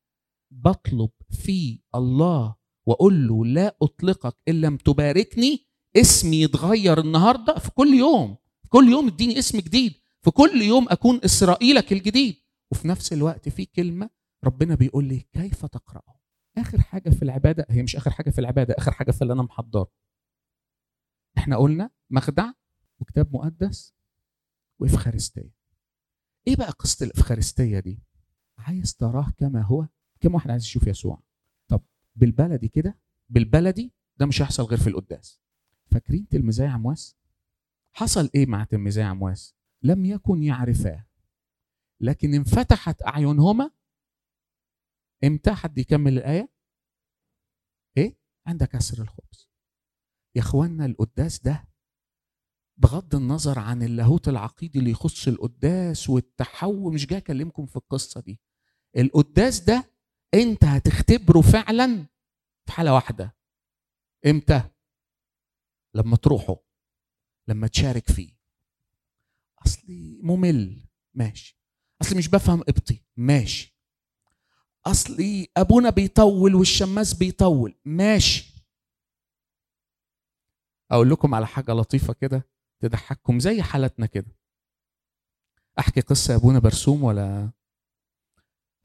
بطلب 0.53 1.11
في 1.31 1.81
الله 1.95 2.57
وأقول 2.87 3.29
له 3.29 3.45
لا 3.47 3.77
أطلقك 3.83 4.37
إن 4.49 4.61
لم 4.61 4.77
تباركني 4.77 5.67
اسمي 5.97 6.43
يتغير 6.43 7.01
النهارده 7.01 7.59
في 7.59 7.71
كل 7.71 7.95
يوم. 7.95 8.37
في 8.63 8.69
كل 8.69 8.89
يوم 8.89 9.07
اديني 9.07 9.39
اسم 9.39 9.59
جديد. 9.59 9.93
في 10.23 10.31
كل 10.31 10.63
يوم 10.63 10.87
أكون 10.89 11.21
إسرائيلك 11.25 11.93
الجديد. 11.93 12.37
وفي 12.73 12.89
نفس 12.89 13.13
الوقت 13.13 13.49
في 13.49 13.65
كلمة 13.67 14.11
ربنا 14.45 14.75
بيقول 14.75 15.05
لي 15.05 15.21
كيف 15.33 15.67
تقرأه. 15.67 16.21
آخر 16.59 16.81
حاجة 16.81 17.11
في 17.11 17.23
العبادة 17.23 17.67
هي 17.71 17.83
مش 17.83 17.97
آخر 17.97 18.11
حاجة 18.11 18.31
في 18.31 18.39
العبادة 18.39 18.75
آخر 18.79 18.93
حاجة 18.93 19.11
في 19.11 19.23
اللي 19.23 19.33
أنا 19.33 19.43
محضره. 19.43 19.91
إحنا 21.39 21.57
قلنا 21.57 21.91
مخدع 22.11 22.53
وكتاب 23.01 23.35
مقدس 23.35 23.95
وإفخارستية. 24.81 25.55
إيه 26.49 26.57
بقى 26.57 26.71
قصة 26.71 27.07
الإفخارستية 27.07 27.79
دي؟ 27.81 28.03
عايز 28.59 28.95
تراه 28.95 29.33
كما 29.39 29.63
هو؟ 29.63 29.87
كم 30.23 30.35
واحد 30.35 30.51
عايز 30.51 30.63
يشوف 30.65 30.87
يسوع؟ 30.87 31.23
طب 31.69 31.81
بالبلدي 32.17 32.69
كده 32.69 32.99
بالبلدي 33.29 33.93
ده 34.17 34.27
مش 34.27 34.43
هيحصل 34.43 34.63
غير 34.63 34.79
في 34.79 34.87
القداس. 34.87 35.41
فاكرين 35.91 36.29
تلميذي 36.29 36.65
عمواس؟ 36.67 37.17
حصل 37.93 38.31
إيه 38.35 38.47
مع 38.47 38.65
تلميذي 38.65 39.03
عمواس؟ 39.03 39.55
لم 39.83 40.05
يكن 40.05 40.43
يعرفاه 40.43 41.07
لكن 42.01 42.35
انفتحت 42.35 43.03
أعينهما. 43.03 43.71
إمتى 45.25 45.53
حد 45.55 45.79
يكمل 45.79 46.19
الآية؟ 46.19 46.53
إيه؟ 47.97 48.17
عند 48.47 48.65
كسر 48.65 49.03
الخبز. 49.03 49.51
يا 50.37 50.41
إخوانا 50.41 50.87
القداس 50.87 51.41
ده 51.43 51.69
بغض 52.77 53.15
النظر 53.15 53.59
عن 53.59 53.83
اللاهوت 53.83 54.29
العقيدي 54.29 54.79
اللي 54.79 54.91
يخص 54.91 55.29
القداس 55.29 56.11
والتحول 56.11 56.95
مش 56.95 57.07
جاي 57.07 57.19
أكلمكم 57.19 57.67
في 57.67 57.77
القصة 57.77 58.21
دي. 58.21 58.41
القداس 58.97 59.61
ده 59.61 59.92
انت 60.35 60.65
هتختبره 60.65 61.41
فعلا 61.41 62.07
في 62.67 62.73
حالة 62.73 62.95
واحدة. 62.95 63.37
إمتى؟ 64.27 64.63
لما 65.95 66.17
تروحوا 66.17 66.57
لما 67.49 67.67
تشارك 67.67 68.11
فيه. 68.11 68.37
أصلي 69.67 70.21
ممل. 70.23 70.89
ماشي. 71.15 71.59
أصلي 72.03 72.19
مش 72.19 72.29
بفهم 72.29 72.63
قبطي 72.63 73.03
ماشي. 73.17 73.77
أصلي 74.87 75.49
أبونا 75.57 75.91
بيطول 75.91 76.55
والشماس 76.55 77.15
بيطول. 77.15 77.75
ماشي. 77.85 78.53
أقول 80.91 81.11
لكم 81.11 81.35
على 81.35 81.47
حاجة 81.47 81.73
لطيفة 81.73 82.13
كده 82.13 82.49
تضحككم 82.81 83.41
زي 83.41 83.63
حالتنا 83.63 84.07
كده. 84.07 84.37
أحكي 85.79 86.01
قصة 86.01 86.33
يا 86.33 86.39
أبونا 86.39 86.59
برسوم 86.59 87.03
ولا؟ 87.05 87.51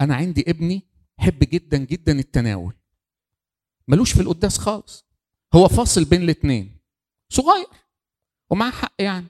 أنا 0.01 0.15
عندي 0.15 0.43
ابني 0.47 0.87
حب 1.19 1.39
جدا 1.39 1.77
جدا 1.77 2.11
التناول. 2.19 2.73
ملوش 3.87 4.13
في 4.13 4.21
القداس 4.21 4.57
خالص. 4.57 5.05
هو 5.55 5.67
فاصل 5.67 6.05
بين 6.05 6.21
الاثنين 6.21 6.79
صغير. 7.29 7.67
ومعاه 8.51 8.71
حق 8.71 8.93
يعني. 8.99 9.27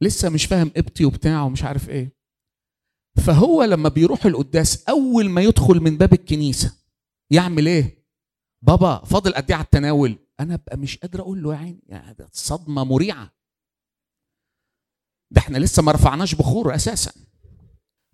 لسه 0.00 0.28
مش 0.30 0.46
فاهم 0.46 0.68
قبطي 0.76 1.04
وبتاع 1.04 1.42
ومش 1.42 1.62
عارف 1.62 1.88
إيه. 1.88 2.16
فهو 3.26 3.64
لما 3.64 3.88
بيروح 3.88 4.26
القداس 4.26 4.88
أول 4.88 5.28
ما 5.30 5.40
يدخل 5.42 5.80
من 5.80 5.96
باب 5.98 6.12
الكنيسة 6.12 6.76
يعمل 7.30 7.66
إيه؟ 7.68 8.04
بابا 8.62 9.04
فاضل 9.04 9.34
قد 9.34 9.50
إيه 9.50 9.56
على 9.56 9.64
التناول؟ 9.64 10.18
أنا 10.40 10.54
أبقى 10.54 10.76
مش 10.76 10.98
قادر 10.98 11.20
أقول 11.20 11.42
له 11.42 11.54
يا 11.54 11.58
عيني 11.58 11.82
يعني 11.86 12.28
صدمة 12.32 12.84
مريعة. 12.84 13.34
ده 15.30 15.40
إحنا 15.40 15.58
لسه 15.58 15.82
ما 15.82 15.92
رفعناش 15.92 16.34
بخور 16.34 16.74
أساسا. 16.74 17.12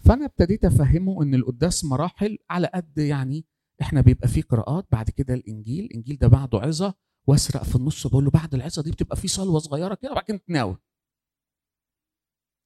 فأنا 0.04 0.24
ابتديت 0.24 0.64
أفهمه 0.64 1.22
إن 1.22 1.34
القداس 1.34 1.84
مراحل 1.84 2.38
على 2.50 2.70
قد 2.74 2.98
يعني 2.98 3.44
إحنا 3.82 4.00
بيبقى 4.00 4.28
فيه 4.28 4.42
قراءات 4.42 4.86
بعد 4.92 5.10
كده 5.10 5.34
الإنجيل 5.34 5.84
الإنجيل 5.84 6.16
ده 6.16 6.28
بعده 6.28 6.58
عظة 6.58 6.94
وأسرق 7.26 7.62
في 7.62 7.76
النص 7.76 8.06
بقول 8.06 8.24
له 8.24 8.30
بعد 8.30 8.54
العظة 8.54 8.82
دي 8.82 8.90
بتبقى 8.90 9.16
فيه 9.16 9.28
صلوة 9.28 9.58
صغيرة 9.58 9.94
كده 9.94 10.10
وبعد 10.12 10.24
كده 10.24 10.36
تناول 10.36 10.78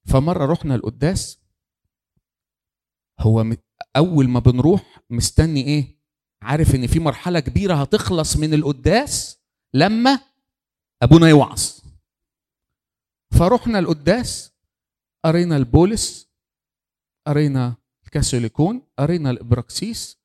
فمرة 0.07 0.47
رحنا 0.47 0.75
القداس 0.75 1.41
هو 3.21 3.45
أول 3.97 4.29
ما 4.29 4.41
بنروح 4.41 5.01
مستني 5.11 5.65
إيه؟ 5.65 5.99
عارف 6.43 6.75
إن 6.75 6.87
في 6.87 7.01
مرحلة 7.01 7.41
كبيرة 7.41 7.75
هتخلص 7.75 8.37
من 8.37 8.55
القداس 8.55 9.41
لما 9.75 10.21
أبونا 11.03 11.29
يوعظ. 11.29 11.63
فرحنا 13.39 13.79
القداس 13.79 14.53
قرينا 15.25 15.57
البولس 15.57 16.34
قرينا 17.27 17.77
الكاثوليكون 18.05 18.83
قرينا 18.99 19.31
الإبراكسيس. 19.31 20.19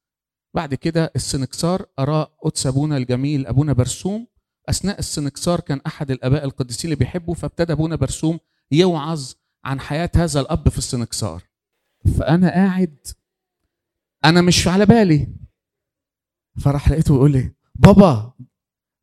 بعد 0.56 0.74
كده 0.74 1.12
السنكسار 1.16 1.86
قراه 1.98 2.24
قدس 2.44 2.68
أبونا 2.68 2.98
الجميل 2.98 3.48
أبونا 3.48 3.74
برسوم. 3.74 4.28
أثناء 4.70 5.00
السنكسار 5.00 5.60
كان 5.60 5.82
أحد 5.88 6.12
الآباء 6.12 6.44
القديسين 6.44 6.92
اللي 6.92 6.96
بيحبه 6.96 7.34
فابتدى 7.34 7.74
أبونا 7.74 7.96
برسوم 7.96 8.40
يوعظ 8.72 9.34
عن 9.66 9.80
حياة 9.80 10.12
هذا 10.16 10.40
الأب 10.40 10.70
في 10.70 10.78
السنكسار. 10.78 11.44
فأنا 12.18 12.50
قاعد 12.50 13.08
أنا 14.26 14.42
مش 14.42 14.68
على 14.68 14.86
بالي. 14.86 15.28
فراح 16.64 16.90
لقيته 16.90 17.16
يقول 17.16 17.32
لي 17.32 17.54
بابا 17.76 18.34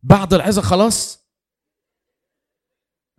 بعد 0.03 0.35
العظة 0.35 0.63
خلاص؟ 0.63 1.26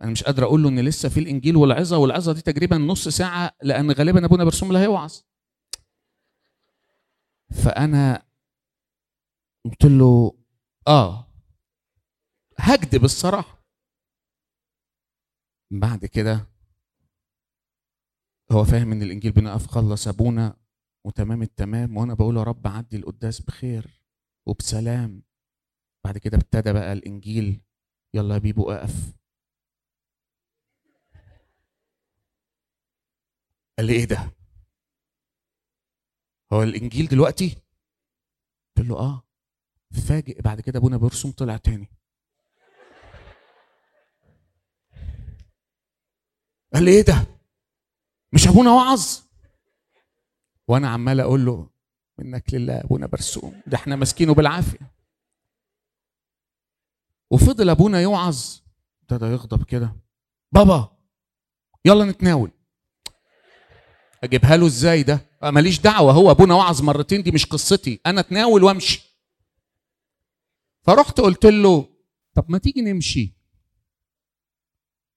أنا 0.02 0.10
مش 0.10 0.22
قادر 0.22 0.44
أقول 0.44 0.62
له 0.62 0.68
إن 0.68 0.80
لسه 0.80 1.08
في 1.08 1.20
الإنجيل 1.20 1.56
والعظة 1.56 1.98
والعظة 1.98 2.32
دي 2.32 2.40
تقريبا 2.40 2.76
نص 2.78 3.08
ساعة 3.08 3.52
لأن 3.62 3.90
غالبا 3.90 4.24
أبونا 4.24 4.44
برسوم 4.44 4.68
اللي 4.68 4.78
هيوعظ 4.78 5.20
فأنا 7.64 8.22
قلت 9.64 9.84
له 9.84 10.34
آه. 10.88 11.26
هكدب 12.58 13.04
الصراحة. 13.04 13.58
بعد 15.70 16.06
كده 16.06 16.46
هو 18.52 18.64
فاهم 18.64 18.92
إن 18.92 19.02
الإنجيل 19.02 19.32
بنقف 19.32 19.66
خلص 19.66 20.08
أبونا 20.08 20.56
وتمام 21.06 21.42
التمام 21.42 21.96
وأنا 21.96 22.14
بقول 22.14 22.36
يا 22.36 22.42
رب 22.42 22.66
عدي 22.66 22.96
القداس 22.96 23.40
بخير 23.40 24.02
وبسلام. 24.46 25.22
بعد 26.04 26.18
كده 26.18 26.36
ابتدى 26.36 26.72
بقى 26.72 26.92
الإنجيل 26.92 27.60
يلا 28.14 28.34
يا 28.34 28.38
بيبو 28.38 28.70
أقف. 28.70 29.14
قال 33.78 33.86
لي 33.86 33.92
إيه 33.92 34.04
ده؟ 34.04 34.30
هو 36.52 36.62
الإنجيل 36.62 37.06
دلوقتي؟ 37.06 37.56
قلت 38.76 38.86
له 38.88 38.98
آه. 38.98 39.22
فاجئ 40.08 40.42
بعد 40.42 40.60
كده 40.60 40.78
أبونا 40.78 40.96
برسوم 40.96 41.32
طلع 41.32 41.56
تاني. 41.56 41.90
قال 46.74 46.84
لي 46.84 46.90
إيه 46.90 47.02
ده؟ 47.02 47.26
مش 48.32 48.48
أبونا 48.48 48.70
وعظ؟ 48.72 49.20
وأنا 50.68 50.88
عمال 50.88 51.20
أقول 51.20 51.44
له 51.46 51.70
منك 52.18 52.54
لله 52.54 52.80
أبونا 52.80 53.06
برسوم 53.06 53.62
ده 53.66 53.76
إحنا 53.76 53.96
ماسكينه 53.96 54.34
بالعافية. 54.34 54.92
وفضل 57.30 57.70
أبونا 57.70 58.00
يوعظ. 58.00 58.60
ابتدى 59.02 59.26
يغضب 59.26 59.64
كده. 59.64 59.96
بابا 60.52 60.96
يلا 61.84 62.04
نتناول. 62.04 62.50
أجيبها 64.24 64.56
له 64.56 64.66
إزاي 64.66 65.02
ده؟ 65.02 65.20
ماليش 65.42 65.80
دعوة 65.80 66.12
هو 66.12 66.30
أبونا 66.30 66.54
وعظ 66.54 66.82
مرتين 66.82 67.22
دي 67.22 67.30
مش 67.30 67.46
قصتي. 67.46 68.00
أنا 68.06 68.20
أتناول 68.20 68.64
وأمشي. 68.64 69.18
فرحت 70.82 71.20
قلت 71.20 71.44
له 71.46 71.88
طب 72.34 72.44
ما 72.48 72.58
تيجي 72.58 72.80
نمشي. 72.80 73.34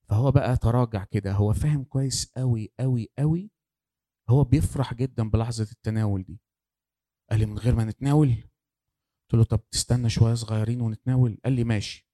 فهو 0.08 0.30
بقى 0.30 0.56
تراجع 0.56 1.04
كده 1.04 1.32
هو 1.32 1.52
فاهم 1.52 1.84
كويس 1.84 2.32
قوي 2.36 2.72
قوي 2.80 3.08
قوي 3.18 3.50
هو 4.28 4.44
بيفرح 4.44 4.94
جدا 4.94 5.30
بلحظة 5.30 5.68
التناول 5.72 6.22
دي. 6.22 6.40
قال 7.30 7.40
لي 7.40 7.46
من 7.46 7.58
غير 7.58 7.74
ما 7.74 7.84
نتناول؟ 7.84 8.28
قلت 9.22 9.34
له 9.34 9.44
طب 9.44 9.60
تستنى 9.70 10.10
شوية 10.10 10.34
صغيرين 10.34 10.80
ونتناول. 10.80 11.38
قال 11.44 11.52
لي 11.52 11.64
ماشي. 11.64 12.08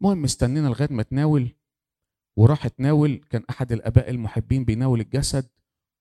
المهم 0.00 0.24
استنينا 0.24 0.68
لغاية 0.68 0.88
ما 0.92 1.02
تناول 1.02 1.56
وراح 2.36 2.68
تناول 2.68 3.16
كان 3.30 3.44
أحد 3.50 3.72
الآباء 3.72 4.10
المحبين 4.10 4.64
بيناول 4.64 5.00
الجسد. 5.00 5.48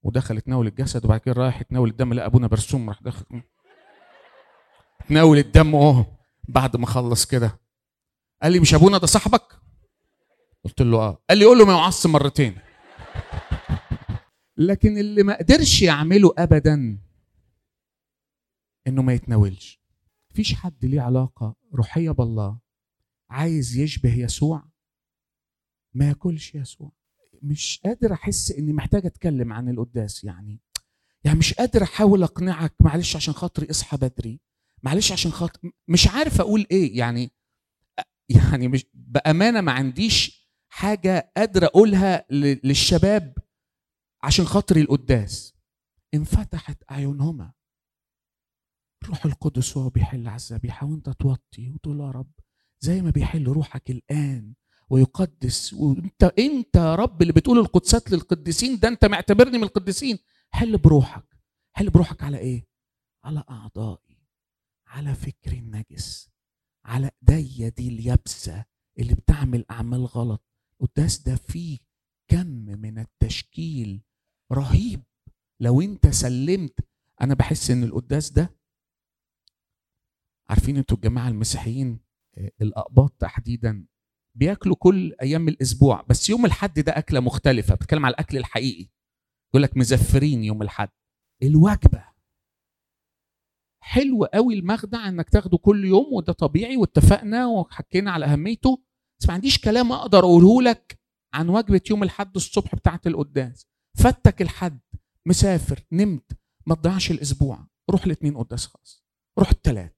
ودخل 0.04 0.38
يتناول 0.38 0.68
الجسد 0.68 1.06
وبعد 1.06 1.20
كده 1.20 1.34
رايح 1.34 1.62
يتناول 1.62 1.90
الدم 1.90 2.14
لقى 2.14 2.26
أبونا 2.26 2.48
برسوم 2.48 2.90
راح 2.90 3.02
دخل. 3.04 3.42
تناول 5.08 5.38
الدم 5.38 5.76
أهو 5.76 6.06
بعد 6.48 6.78
ما 6.78 6.86
خلص 6.86 7.26
كده. 7.26 7.60
قال 8.44 8.52
لي 8.52 8.60
مش 8.60 8.74
أبونا 8.74 8.98
ده 8.98 9.08
صاحبك؟ 9.08 9.60
قلت 10.64 10.82
له 10.82 10.98
آه. 10.98 11.24
قال 11.30 11.38
لي 11.38 11.46
قول 11.46 11.58
له 11.58 11.66
ما 11.66 11.74
يعص 11.74 12.06
مرتين. 12.06 12.58
لكن 14.58 14.98
اللي 14.98 15.24
ما 15.24 15.38
قدرش 15.38 15.82
يعمله 15.82 16.34
ابدا 16.38 17.00
إنه 18.88 19.02
ما 19.02 19.14
يتناولش. 19.14 19.80
مفيش 20.32 20.54
حد 20.54 20.86
ليه 20.86 21.02
علاقة 21.02 21.56
روحية 21.76 22.12
بالله 22.12 22.60
عايز 23.30 23.78
يشبه 23.78 24.14
يسوع 24.16 24.64
ما 25.94 26.08
ياكلش 26.08 26.56
يسوع. 26.56 26.92
مش 27.44 27.82
قادر 27.86 28.14
أحس 28.14 28.52
إني 28.52 28.74
محتاج 28.74 29.06
أتكلم 29.06 29.54
عن 29.54 29.70
القداس 29.70 30.24
يعني 30.24 30.60
يعني 31.24 31.40
مش 31.40 31.54
قادر 31.54 31.84
أحاول 31.84 32.24
أقنعك 32.24 32.74
معلش 32.80 33.16
عشان 33.16 33.34
خاطري 33.34 33.70
اصحى 33.70 33.98
بدري 33.98 34.40
معلش 34.84 35.12
عشان 35.12 35.32
خاطر 35.32 35.60
مش 35.88 36.08
عارف 36.08 36.42
أقول 36.42 36.68
إيه 36.72 36.98
يعني 36.98 37.32
يعني 38.30 38.68
مش 38.68 38.86
بأمانة 38.94 39.62
ما 39.62 39.72
عنديش 39.72 40.50
حاجة 40.70 41.32
قادر 41.38 41.66
أقولها 41.66 42.26
للشباب 42.32 43.38
عشان 44.24 44.46
خاطري 44.46 44.82
القداس. 44.82 45.56
انفتحت 46.14 46.84
أعينهما. 46.92 47.54
روح 49.10 49.26
القدس 49.26 49.78
وهو 49.78 49.90
بيحل 49.90 50.28
على 50.28 50.36
الذبيحه 50.36 50.88
وأنت 50.88 51.10
توطي 51.10 51.70
وتقول 51.70 52.00
يا 52.00 52.12
رب 52.12 52.32
زي 52.80 53.02
ما 53.02 53.10
بيحل 53.10 53.48
روحك 53.48 53.90
الآن. 53.92 54.54
ويقدس. 54.90 55.74
وانت 55.74 56.24
انت 56.24 56.76
يا 56.76 56.96
رب 56.96 57.22
اللي 57.22 57.34
بتقول 57.34 57.60
القدسات 57.60 58.12
للقديسين 58.12 58.80
ده 58.80 58.88
انت 58.88 59.06
معتبرني 59.06 59.58
من 59.58 59.64
القديسين. 59.64 60.20
حل 60.50 60.78
بروحك؟ 60.78 61.38
حل 61.74 61.90
بروحك 61.90 62.24
على 62.24 62.38
إيه؟ 62.38 62.68
على 63.24 63.44
أعضائي. 63.50 64.18
على 64.88 65.16
فكري 65.16 65.58
النجس. 65.60 66.30
على 66.86 67.12
ايديا 67.30 67.70
دي 67.70 67.88
اليابسة 67.88 68.66
اللي 69.00 69.14
بتعمل 69.14 69.66
أعمال 69.72 70.06
غلط. 70.06 70.44
القداس 70.82 71.20
ده 71.22 71.36
فيه 71.36 71.80
كم 72.28 72.48
من 72.48 73.00
التشكيل 73.00 74.02
رهيب. 74.52 75.04
لو 75.60 75.82
انت 75.82 76.08
سلمت 76.08 76.80
أنا 77.22 77.34
بحس 77.34 77.72
إن 77.72 77.84
القداس 77.84 78.30
ده 78.32 78.56
عارفين 80.50 80.78
أنتوا 80.78 80.98
الجماعة 80.98 81.28
المسيحيين 81.28 82.00
الأقباط 82.62 83.12
تحديدا 83.12 83.86
بياكلوا 84.36 84.76
كل 84.80 85.16
أيام 85.22 85.48
الأسبوع 85.48 86.02
بس 86.10 86.30
يوم 86.30 86.46
الحد 86.46 86.80
ده 86.80 86.98
أكلة 86.98 87.20
مختلفة 87.20 87.76
بتكلم 87.76 88.06
على 88.06 88.14
الأكل 88.14 88.38
الحقيقي. 88.38 88.90
يقول 89.50 89.64
لك 89.64 89.78
مزفرين 89.78 90.44
يوم 90.44 90.62
الحد. 90.62 90.90
الوجبة. 91.44 92.06
حلو 93.84 94.26
قوي 94.26 94.54
المخدع 94.54 95.08
إنك 95.08 95.30
تاخده 95.30 95.58
كل 95.58 95.86
يوم 95.86 96.14
وده 96.14 96.34
طبيعي 96.34 96.78
واتفقنا 96.78 97.48
وحكينا 97.48 98.12
على 98.12 98.26
أهميته. 98.26 98.84
بس 99.20 99.28
ما 99.28 99.34
عنديش 99.34 99.58
كلام 99.60 99.92
أقدر 99.92 100.20
أقوله 100.20 100.62
لك 100.62 101.00
عن 101.34 101.50
وجبة 101.50 101.82
يوم 101.90 102.04
الحد 102.04 102.36
الصبح 102.36 102.76
بتاعه 102.76 103.02
القداس. 103.06 103.68
فاتك 103.98 104.42
الحد 104.42 104.80
مسافر 105.28 105.86
نمت 105.92 106.40
ما 106.66 106.76
تضيعش 106.76 107.12
الأسبوع. 107.12 107.68
روح 107.90 108.06
الاثنين 108.06 108.38
قداس 108.38 108.66
خاص. 108.66 109.06
روح 109.40 109.50
الثلاث 109.50 109.94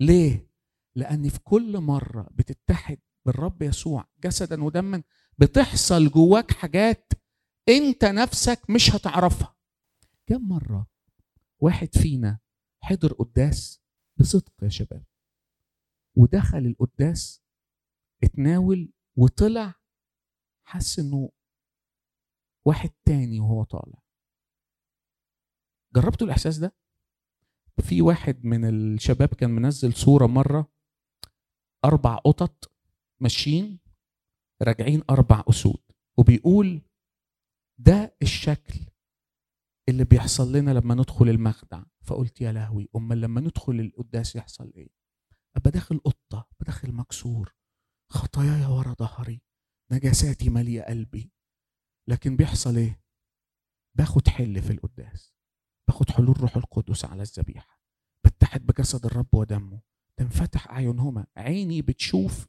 ليه؟ 0.00 0.52
لأن 0.96 1.28
في 1.28 1.40
كل 1.40 1.78
مرة 1.80 2.28
بتتحد 2.32 2.98
بالرب 3.26 3.62
يسوع 3.62 4.08
جسدا 4.24 4.64
ودما 4.64 5.02
بتحصل 5.38 6.08
جواك 6.10 6.50
حاجات 6.50 7.12
أنت 7.68 8.04
نفسك 8.04 8.70
مش 8.70 8.90
هتعرفها. 8.90 9.56
كم 10.26 10.48
مرة 10.48 10.86
واحد 11.58 11.88
فينا 11.94 12.38
حضر 12.82 13.12
قداس 13.12 13.82
بصدق 14.20 14.52
يا 14.64 14.68
شباب؟ 14.68 15.04
ودخل 16.16 16.58
القداس 16.58 17.42
اتناول 18.24 18.92
وطلع 19.16 19.74
حس 20.64 20.98
إنه 20.98 21.30
واحد 22.64 22.90
تاني 23.04 23.40
وهو 23.40 23.64
طالع. 23.64 24.02
جربتوا 25.94 26.26
الإحساس 26.26 26.58
ده؟ 26.58 26.76
في 27.82 28.02
واحد 28.02 28.44
من 28.44 28.64
الشباب 28.68 29.28
كان 29.28 29.50
منزل 29.50 29.92
صورة 29.92 30.26
مرة 30.26 30.72
أربع 31.84 32.16
قطط 32.16 32.71
ماشيين 33.22 33.78
راجعين 34.62 35.02
أربع 35.10 35.44
أسود 35.50 35.82
وبيقول 36.18 36.82
ده 37.78 38.16
الشكل 38.22 38.80
اللي 39.88 40.04
بيحصل 40.04 40.52
لنا 40.56 40.70
لما 40.70 40.94
ندخل 40.94 41.28
المخدع. 41.28 41.82
فقلت 42.04 42.40
يا 42.40 42.52
لهوي 42.52 42.88
أمال 42.96 43.20
لما 43.20 43.40
ندخل 43.40 43.80
القداس 43.80 44.36
يحصل 44.36 44.72
إيه؟ 44.76 44.88
أبقى 45.56 45.70
داخل 45.70 45.98
قطة 45.98 46.48
بداخل 46.60 46.92
مكسور 46.92 47.54
خطاياي 48.10 48.64
ورا 48.66 48.94
ظهري 48.94 49.42
نجاساتي 49.92 50.50
مالية 50.50 50.82
قلبي. 50.82 51.32
لكن 52.08 52.36
بيحصل 52.36 52.76
إيه؟ 52.76 53.02
باخد 53.98 54.28
حل 54.28 54.62
في 54.62 54.72
القداس 54.72 55.34
باخد 55.88 56.10
حلول 56.10 56.40
روح 56.40 56.56
القدس 56.56 57.04
على 57.04 57.22
الذبيحة. 57.22 57.80
بتحد 58.26 58.66
بجسد 58.66 59.06
الرب 59.06 59.34
ودمه 59.34 59.82
تنفتح 60.18 60.68
أعينهما. 60.68 61.26
عيني 61.36 61.82
بتشوف 61.82 62.46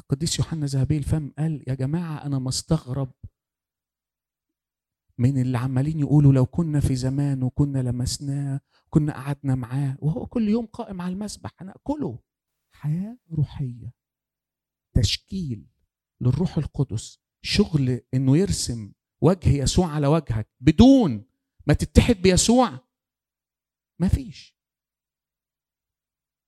القديس 0.00 0.38
يوحنا 0.38 0.66
ذهبي 0.66 0.96
الفم 0.96 1.30
قال 1.38 1.64
يا 1.68 1.74
جماعة 1.74 2.26
أنا 2.26 2.38
مستغرب 2.38 3.12
من 5.18 5.40
اللي 5.40 5.58
عمالين 5.58 6.00
يقولوا 6.00 6.32
لو 6.32 6.46
كنا 6.46 6.80
في 6.80 6.96
زمان 6.96 7.42
وكنا 7.42 7.78
لمسناه 7.78 8.60
كنا 8.90 9.12
قعدنا 9.12 9.54
معاه 9.54 9.96
وهو 9.98 10.26
كل 10.26 10.48
يوم 10.48 10.66
قائم 10.66 11.00
على 11.00 11.12
المسبح 11.14 11.50
هناكله 11.62 12.18
حياة 12.72 13.18
روحية 13.32 13.92
تشكيل 14.94 15.66
للروح 16.20 16.58
القدس 16.58 17.18
شغل 17.42 18.00
إنه 18.14 18.36
يرسم 18.36 18.92
وجه 19.20 19.48
يسوع 19.48 19.86
على 19.86 20.06
وجهك 20.06 20.48
بدون 20.60 21.24
ما 21.66 21.74
تتحد 21.74 22.16
بيسوع 22.16 22.80
مفيش 24.00 24.56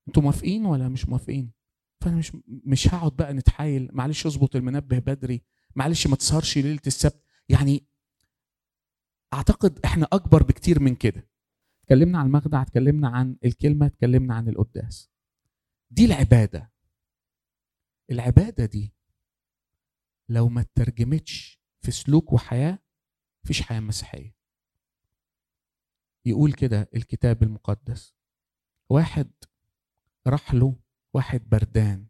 أنتوا 0.09 0.22
موافقين 0.22 0.66
ولا 0.66 0.88
مش 0.88 1.09
موافقين؟ 1.09 1.53
فأنا 2.03 2.16
مش 2.16 2.32
مش 2.46 2.94
هقعد 2.94 3.12
بقى 3.16 3.32
نتحايل 3.32 3.88
معلش 3.92 4.26
أظبط 4.26 4.57
المنبه 4.57 4.98
بدري 4.98 5.42
معلش 5.76 6.07
ما 6.07 6.16
تسهرش 6.16 6.59
ليلة 6.59 6.80
السبت. 6.86 7.22
يعني 7.48 7.86
أعتقد 9.34 9.80
إحنا 9.84 10.09
أكبر 10.12 10.42
بكتير 10.42 10.80
من 10.80 10.94
كده. 10.94 11.28
اتكلمنا 11.82 12.18
عن 12.18 12.26
المخدع 12.26 12.62
اتكلمنا 12.62 13.09
عن 13.09 13.36
الكلمة 13.44 13.86
اتكلمنا 13.86 14.34
عن 14.34 14.48
القداس. 14.48 15.11
دي 15.90 16.05
العبادة. 16.05 16.72
العبادة 18.11 18.64
دي 18.66 18.94
لو 20.28 20.48
ما 20.48 20.61
اترجمتش 20.61 21.61
في 21.80 21.90
سلوك 21.90 22.32
وحياة 22.32 22.78
مفيش 23.44 23.62
حياة 23.62 23.80
مسيحية. 23.80 24.34
يقول 26.24 26.53
كده 26.53 26.90
الكتاب 26.94 27.42
المقدس. 27.42 28.14
واحد 28.90 29.30
راح 30.26 30.55
له 30.55 30.76
واحد 31.14 31.48
بردان. 31.48 32.06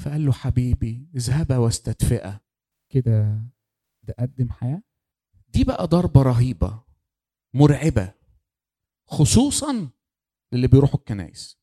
فقال 0.00 0.26
له 0.26 0.32
حبيبي 0.32 1.08
اذهبا 1.16 1.56
واستدفئا. 1.58 2.40
كده 2.92 3.42
ده 4.02 4.14
قدم 4.18 4.50
حياة. 4.50 4.82
دي 5.48 5.64
بقى 5.64 5.86
ضربة 5.86 6.22
رهيبة 6.22 6.82
مرعبة 7.54 8.14
خصوصا 9.08 9.90
للي 10.52 10.66
بيروحوا 10.66 10.98
الكنايس 10.98 11.58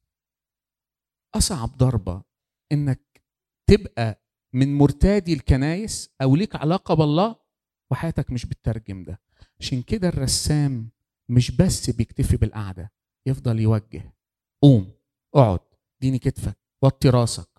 أصعب 1.36 1.78
ضربة 1.78 2.24
إنك 2.72 3.22
تبقى 3.70 4.24
من 4.54 4.78
مرتادي 4.78 5.34
الكنايس 5.34 6.10
أو 6.22 6.36
ليك 6.36 6.56
علاقة 6.56 6.94
بالله 6.94 7.36
وحياتك 7.92 8.32
مش 8.32 8.46
بتترجم 8.46 9.04
ده. 9.04 9.22
عشان 9.60 9.82
كده 9.82 10.08
الرسام 10.08 10.90
مش 11.30 11.52
بس 11.52 11.90
بيكتفي 11.90 12.38
بالقعدة 12.38 12.92
يفضل 13.26 13.60
يوجه. 13.60 14.14
قوم 14.62 14.92
اقعد. 15.36 15.60
ديني 16.02 16.20
كتفك 16.20 16.58
وطي 16.84 17.10
راسك. 17.10 17.50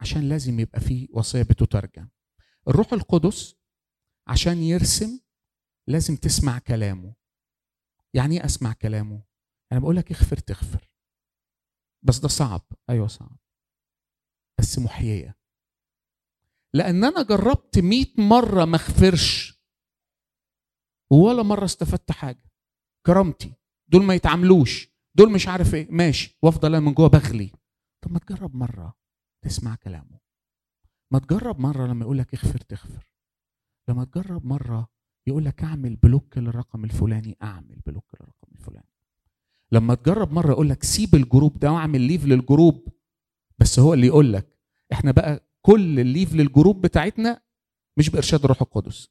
عشان 0.00 0.28
لازم 0.28 0.60
يبقى 0.60 0.80
فيه 0.80 1.08
وصيه 1.10 1.42
بتترجم. 1.42 2.08
الروح 2.68 2.92
القدس 2.92 3.54
عشان 4.28 4.58
يرسم 4.58 5.20
لازم 5.88 6.16
تسمع 6.16 6.58
كلامه. 6.58 7.14
يعني 8.14 8.36
إيه 8.36 8.44
أسمع 8.44 8.72
كلامه؟ 8.72 9.22
أنا 9.72 9.80
بقول 9.80 9.96
لك 9.96 10.12
اغفر 10.12 10.36
تغفر. 10.36 10.90
بس 12.02 12.18
ده 12.18 12.28
صعب. 12.28 12.62
أيوه 12.90 13.06
صعب. 13.06 13.38
بس 14.60 14.78
محيية. 14.78 15.38
لأن 16.74 17.04
أنا 17.04 17.22
جربت 17.22 17.78
مئة 17.78 18.22
مرة 18.22 18.64
ما 18.64 18.76
اغفرش. 18.76 19.60
ولا 21.10 21.42
مرة 21.42 21.64
استفدت 21.64 22.12
حاجة. 22.12 22.50
كرامتي. 23.06 23.54
دول 23.88 24.02
ما 24.02 24.14
يتعاملوش. 24.14 24.93
دول 25.14 25.32
مش 25.32 25.48
عارف 25.48 25.74
إيه. 25.74 25.86
ماشي. 25.90 26.38
وافضل 26.42 26.74
أنا 26.74 26.86
من 26.86 26.94
جوه 26.94 27.08
بغلي. 27.08 27.50
طب 28.04 28.12
ما 28.12 28.18
تجرب 28.18 28.54
مرة 28.56 28.94
تسمع 29.44 29.74
كلامه. 29.74 30.18
ما 31.10 31.18
تجرب 31.18 31.60
مرة 31.60 31.86
لما 31.86 32.04
يقول 32.04 32.18
لك 32.18 32.34
اغفر 32.34 32.58
تغفر. 32.58 33.08
لما 33.88 34.04
تجرب 34.04 34.46
مرة 34.46 34.88
يقول 35.26 35.44
لك 35.44 35.62
اعمل 35.64 35.96
block 35.96 36.38
للرقم 36.38 36.84
الفلاني 36.84 37.36
اعمل 37.42 37.80
block 37.86 38.04
للرقم 38.14 38.48
الفلاني. 38.52 38.88
لما 39.72 39.94
تجرب 39.94 40.32
مرة 40.32 40.50
يقول 40.50 40.68
لك 40.68 40.82
سيب 40.84 41.14
ال 41.14 41.21
group 41.21 41.58
ده 41.58 41.72
واعمل 41.72 42.00
leave 42.00 42.24
لل 42.24 42.40
group. 42.40 42.88
بس 43.58 43.78
هو 43.78 43.94
اللي 43.94 44.06
يقول 44.06 44.32
لك 44.32 44.58
إحنا 44.92 45.10
بقى 45.10 45.48
كل 45.62 46.00
ال 46.00 46.06
leave 46.06 46.34
لل 46.34 46.47
group 46.47 46.80
بتاعتنا 46.80 47.42
مش 47.96 48.10
بإرشاد 48.10 48.40
الروح 48.44 48.62
القدس. 48.62 49.08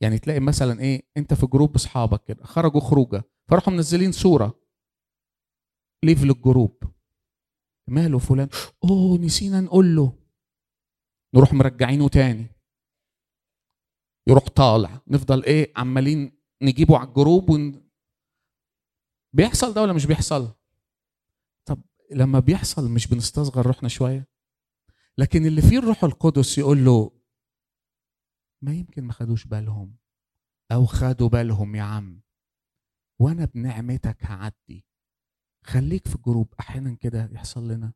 يعني 0.00 0.18
تلاقي 0.18 0.40
مثلا 0.40 0.80
إيه 0.80 1.02
انت 1.16 1.34
في 1.34 1.46
group 1.46 1.74
أصحابك 1.74 2.24
كده 2.24 2.44
خرجوا 2.44 2.80
خروجة 2.80 3.22
فراحوا 3.48 3.72
منزلين 3.72 4.12
صورة. 4.12 4.60
leave 6.04 6.22
لل 6.24 6.41
group. 6.41 6.94
ماله 7.88 8.18
فلان؟ 8.18 8.48
أوه 8.84 9.18
نسينا 9.18 9.60
نقول 9.60 9.96
له 9.96 10.18
نروح 11.34 11.52
مرجعينه 11.52 12.08
تاني. 12.08 12.46
يروح 14.26 14.48
طالع. 14.48 15.00
نفضل 15.08 15.44
إيه 15.44 15.72
عمالين 15.76 16.32
نجيبه 16.62 16.98
على 16.98 17.08
ال 17.08 17.15
group 17.15 17.50
ون... 17.50 17.90
بيحصل 19.32 19.74
ده 19.74 19.82
ولا 19.82 19.92
مش 19.92 20.06
بيحصل؟ 20.06 20.54
طب 21.64 21.82
لما 22.10 22.40
بيحصل 22.40 22.90
مش 22.90 23.06
بنستصغر 23.06 23.66
روحنا 23.66 23.88
شوية؟ 23.88 24.28
لكن 25.18 25.46
اللي 25.46 25.62
فيه 25.62 25.78
الروح 25.78 26.04
القدس 26.04 26.58
يقول 26.58 26.84
له 26.84 27.20
ما 28.62 28.74
يمكن 28.74 29.04
ما 29.04 29.12
خدوش 29.12 29.46
بالهم. 29.46 29.96
أو 30.72 30.86
خدوا 30.86 31.28
بالهم 31.28 31.74
يا 31.74 31.82
عم. 31.82 32.22
وأنا 33.18 33.44
بنعمتك 33.44 34.24
هعدي. 34.24 34.86
خليك 35.62 36.08
في 36.08 36.14
ال 36.14 36.21
group 36.21 36.54
أحيانا 36.60 36.94
كده 36.94 37.28
يحصل 37.32 37.68
لنا. 37.68 37.92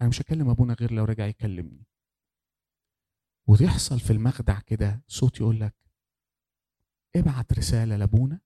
أنا 0.00 0.08
مش 0.08 0.20
هكلم 0.22 0.50
أبونا 0.50 0.74
غير 0.74 0.92
لو 0.92 1.04
رجع 1.04 1.26
يكلمني. 1.26 1.86
ويحصل 3.48 4.00
في 4.00 4.12
المخدع 4.12 4.60
كده 4.60 5.04
صوت 5.08 5.40
يقول 5.40 5.60
لك 5.60 5.74
ابعت 7.16 7.52
رسالة 7.52 7.96
لأبونا. 7.96 8.40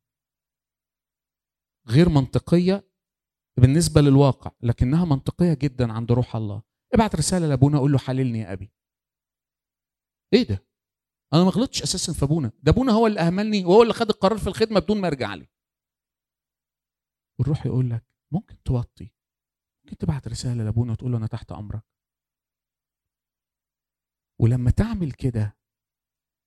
غير 1.89 2.09
منطقية 2.09 2.89
بالنسبة 3.57 4.01
للواقع 4.01 4.51
لكنها 4.61 5.05
منطقية 5.05 5.55
جدا 5.55 5.93
عند 5.93 6.13
روح 6.13 6.37
الله. 6.37 6.63
ابعت 6.95 7.17
رسالة 7.17 7.47
لأبونا 7.47 7.79
قول 7.79 7.93
له 7.93 7.99
حللني 7.99 8.39
يا 8.39 8.53
أبي. 8.53 8.73
إيه 10.33 10.43
ده؟ 10.43 10.67
أنا 11.33 11.45
ما 11.45 11.51
غلطتش 11.51 11.83
أساسا 11.83 12.13
في 12.13 12.25
أبونا. 12.25 12.53
ده 12.63 12.73
أبونا 12.73 12.93
هو 12.93 13.07
اللي 13.07 13.21
أهملني 13.21 13.65
وهو 13.65 13.83
اللي 13.83 13.95
خد 13.95 14.09
القرار 14.11 14.39
في 14.39 14.47
الخدمة 14.47 14.81
بدون 14.81 15.01
ما 15.01 15.09
يرجع 15.09 15.35
لي. 15.35 15.49
والروح 17.39 17.67
يقول 17.67 17.91
لك 17.91 18.05
ممكن 18.33 18.63
توطي 18.63 19.11
ممكن 19.85 19.97
تبعت 19.97 20.29
رسالة 20.29 20.65
لابونا 20.65 20.93
وتقول 20.93 21.13
له 21.13 21.19
أنا 21.19 21.27
تحت 21.27 21.53
أمرك. 21.53 21.85
ولما 24.41 24.71
تعمل 24.71 25.13
كده 25.13 25.59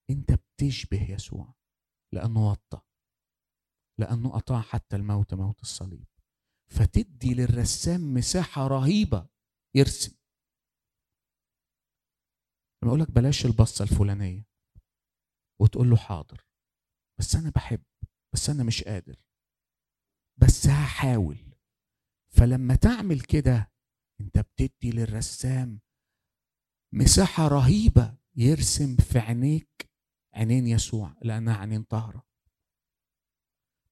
أنت 0.09 0.31
بتشبه 0.31 1.11
يسوع 1.11 1.53
لأنه 2.13 2.49
وطى 2.49 2.81
لأنه 3.99 4.37
أطاع 4.37 4.61
حتى 4.61 4.95
الموت 4.95 5.33
موت 5.33 5.61
الصليب. 5.61 6.07
فتدي 6.71 7.33
للرسام 7.33 8.13
مساحة 8.13 8.67
رهيبة 8.67 9.29
يرسم. 9.75 10.17
لما 12.83 12.91
أقول 12.91 12.99
لك 13.01 13.11
بلاش 13.11 13.45
البصة 13.45 13.83
الفلانية 13.83 14.47
وتقول 15.61 15.89
له 15.89 15.97
حاضر 15.97 16.45
بس 17.19 17.35
أنا 17.35 17.49
بحب 17.49 17.83
بس 18.33 18.49
أنا 18.49 18.63
مش 18.63 18.83
قادر. 18.83 19.15
بس 20.43 20.67
هحاول. 20.67 21.37
فلما 22.29 22.75
تعمل 22.75 23.21
كده 23.21 23.71
انت 24.21 24.39
بتدي 24.39 24.91
للرسام 24.91 25.81
مساحة 26.93 27.47
رهيبة 27.47 28.17
يرسم 28.35 28.95
في 28.95 29.19
عينيك 29.19 29.89
عينين 30.33 30.67
يسوع 30.67 31.15
لأنها 31.21 31.57
عينين 31.57 31.83
طاهرة. 31.83 32.27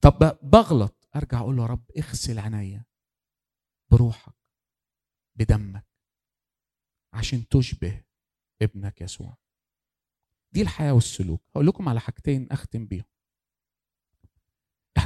طب 0.02 0.39
بغلط. 0.43 0.95
أرجع 1.16 1.39
أقول 1.39 1.56
له 1.56 1.62
يا 1.64 1.68
رب 1.68 1.91
اغسل 1.97 2.39
عينيا 2.39 2.86
بروحك 3.91 4.36
بدمك 5.36 5.88
عشان 7.14 7.47
تشبه 7.47 8.04
ابنك 8.62 9.02
يسوع. 9.02 9.38
دي 10.54 10.62
الحياة 10.62 10.93
والسلوك. 10.93 11.43
هقول 11.50 11.68
لكم 11.68 11.89
على 11.89 12.00
حاجتين 12.00 12.52
أختم 12.52 12.86
بيهم. 12.86 13.06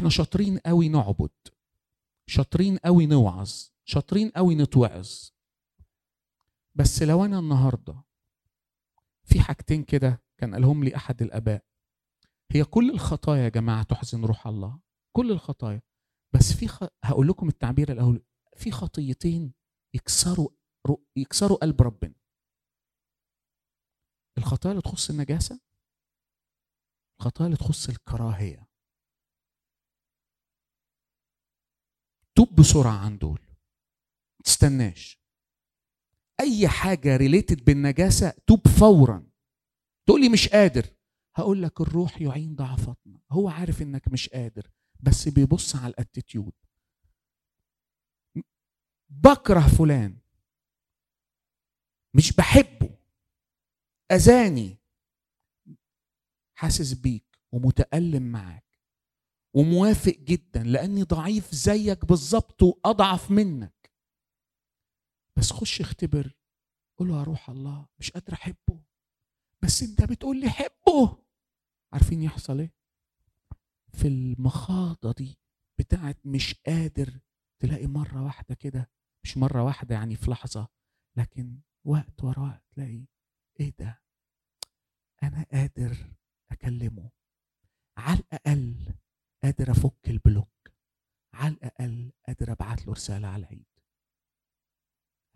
إحنا 0.03 0.09
شاطرين 0.11 0.57
قوي 0.57 0.89
نعبد 0.89 1.31
شاطرين 2.27 2.77
قوي 2.77 3.05
نوعظ 3.05 3.69
شاطرين 3.85 4.29
قوي 4.29 4.55
نتوعظ. 4.55 5.29
بس 6.75 7.03
لو 7.03 7.25
أنا 7.25 7.39
النهارده 7.39 8.03
في 9.23 9.39
حاجتين 9.41 9.83
كده 9.83 10.23
كان 10.37 10.53
قالهم 10.53 10.83
لي 10.83 10.95
أحد 10.95 11.21
الآباء 11.21 11.65
هي 12.51 12.63
كل 12.63 12.89
الخطايا 12.89 13.43
يا 13.43 13.49
جماعة 13.49 13.83
تحزن 13.83 14.25
روح 14.25 14.47
الله 14.47 14.79
كل 15.11 15.31
الخطايا. 15.31 15.81
بس 16.33 16.53
في 16.53 16.67
خ... 16.67 16.83
هقول 17.03 17.27
لكم 17.27 17.47
التعبير 17.47 17.91
الأول 17.91 18.23
في 18.57 18.71
خطيتين 18.71 19.53
يكسروا 19.93 20.49
يكسروا 21.15 21.57
قلب 21.57 21.81
ربنا. 21.81 22.15
الخطايا 24.37 24.71
اللي 24.71 24.81
تخص 24.81 25.09
النجاسة 25.09 25.59
الخطايا 27.19 27.45
اللي 27.47 27.57
تخص 27.57 27.89
الكراهية. 27.89 28.72
توب 32.37 32.55
بسرعة 32.55 33.05
عن 33.05 33.17
دول. 33.17 33.39
تستناش. 34.45 35.23
أي 36.39 36.67
حاجة 36.67 37.17
related 37.17 37.65
بالنجاسة 37.65 38.29
توب 38.47 38.67
فورا. 38.67 39.31
تقول 40.07 40.21
لي 40.21 40.29
مش 40.29 40.47
قادر. 40.47 40.95
هقول 41.35 41.63
لك 41.63 41.81
الروح 41.81 42.21
يعين 42.21 42.55
ضعفاتنا. 42.55 43.19
هو 43.31 43.49
عارف 43.49 43.81
إنك 43.81 44.07
مش 44.07 44.29
قادر 44.29 44.71
بس 44.99 45.27
بيبص 45.27 45.75
على 45.75 45.87
الأتيتيود. 45.87 46.53
بكره 49.09 49.67
فلان. 49.77 50.19
مش 52.15 52.35
بحبه. 52.35 52.97
أذاني. 54.11 54.77
حاسس 56.57 56.93
بيك 56.93 57.39
ومتألم 57.51 58.23
معاك. 58.23 58.62
وموافق 59.55 60.15
جدا 60.19 60.63
لأني 60.63 61.03
ضعيف 61.03 61.55
زيك 61.55 62.05
بالظبط 62.05 62.63
وأضعف 62.63 63.31
منك. 63.31 63.91
بس 65.37 65.51
خش 65.53 65.81
اختبر 65.81 66.35
قول 66.99 67.07
له 67.07 67.17
يا 67.19 67.23
روح 67.23 67.49
الله 67.49 67.87
مش 67.99 68.11
قادر 68.11 68.33
أحبه. 68.33 68.83
بس 69.63 69.83
أنت 69.83 70.03
بتقول 70.03 70.39
لي 70.39 70.49
حبه. 70.49 71.23
عارفين 71.93 72.21
يحصل 72.23 72.59
إيه؟ 72.59 72.73
في 73.93 74.07
المخاضة 74.07 75.11
دي 75.11 75.37
بتاعت 75.79 76.17
مش 76.25 76.53
قادر 76.65 77.19
تلاقي 77.59 77.87
مرة 77.87 78.23
واحدة 78.23 78.55
كده 78.55 78.91
مش 79.23 79.37
مرة 79.37 79.63
واحدة 79.63 79.95
يعني 79.95 80.15
في 80.15 80.31
لحظة 80.31 80.67
لكن 81.17 81.59
وقت 81.85 82.23
ورا 82.23 82.39
وقت 82.39 82.63
تلاقي 82.71 83.05
إيه 83.59 83.73
ده؟ 83.79 84.01
أنا 85.23 85.45
قادر 85.51 85.97
أكلمه. 86.51 87.11
على 87.97 88.19
الأقل 88.19 88.93
قادر 89.43 89.71
أفك 89.71 90.09
البلوك. 90.09 90.49
على 91.33 91.53
الأقل 91.53 92.11
قادر 92.27 92.51
أبعت 92.51 92.87
له 92.87 92.93
رسالة 92.93 93.27
على 93.27 93.43
العيد. 93.43 93.65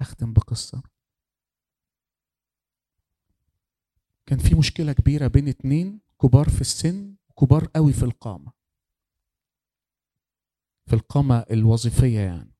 اختم 0.01 0.33
بقصة. 0.33 0.83
كان 4.25 4.39
في 4.39 4.55
مشكلة 4.55 4.93
كبيرة 4.93 5.27
بين 5.27 5.47
اتنين 5.47 6.01
كبار 6.21 6.49
في 6.49 6.61
السن 6.61 7.15
كبار 7.39 7.67
قوي 7.75 7.93
في 7.93 8.03
القامة. 8.03 8.51
في 10.85 10.93
القامة 10.93 11.45
الوظيفية 11.51 12.19
يعني. 12.19 12.53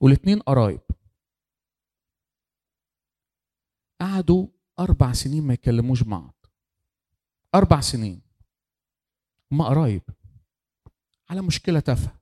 والاتنين 0.00 0.40
قرايب. 0.40 0.80
قعدوا 4.00 4.48
أربع 4.78 5.12
سنين 5.12 5.42
ما 5.46 5.54
يكلموش 5.54 6.02
بعض. 6.02 6.34
أربع 7.54 7.80
سنين. 7.80 8.22
هما 9.52 9.64
قرايب. 9.64 10.02
على 11.30 11.42
مشكلة 11.42 11.80
تافهة. 11.80 12.18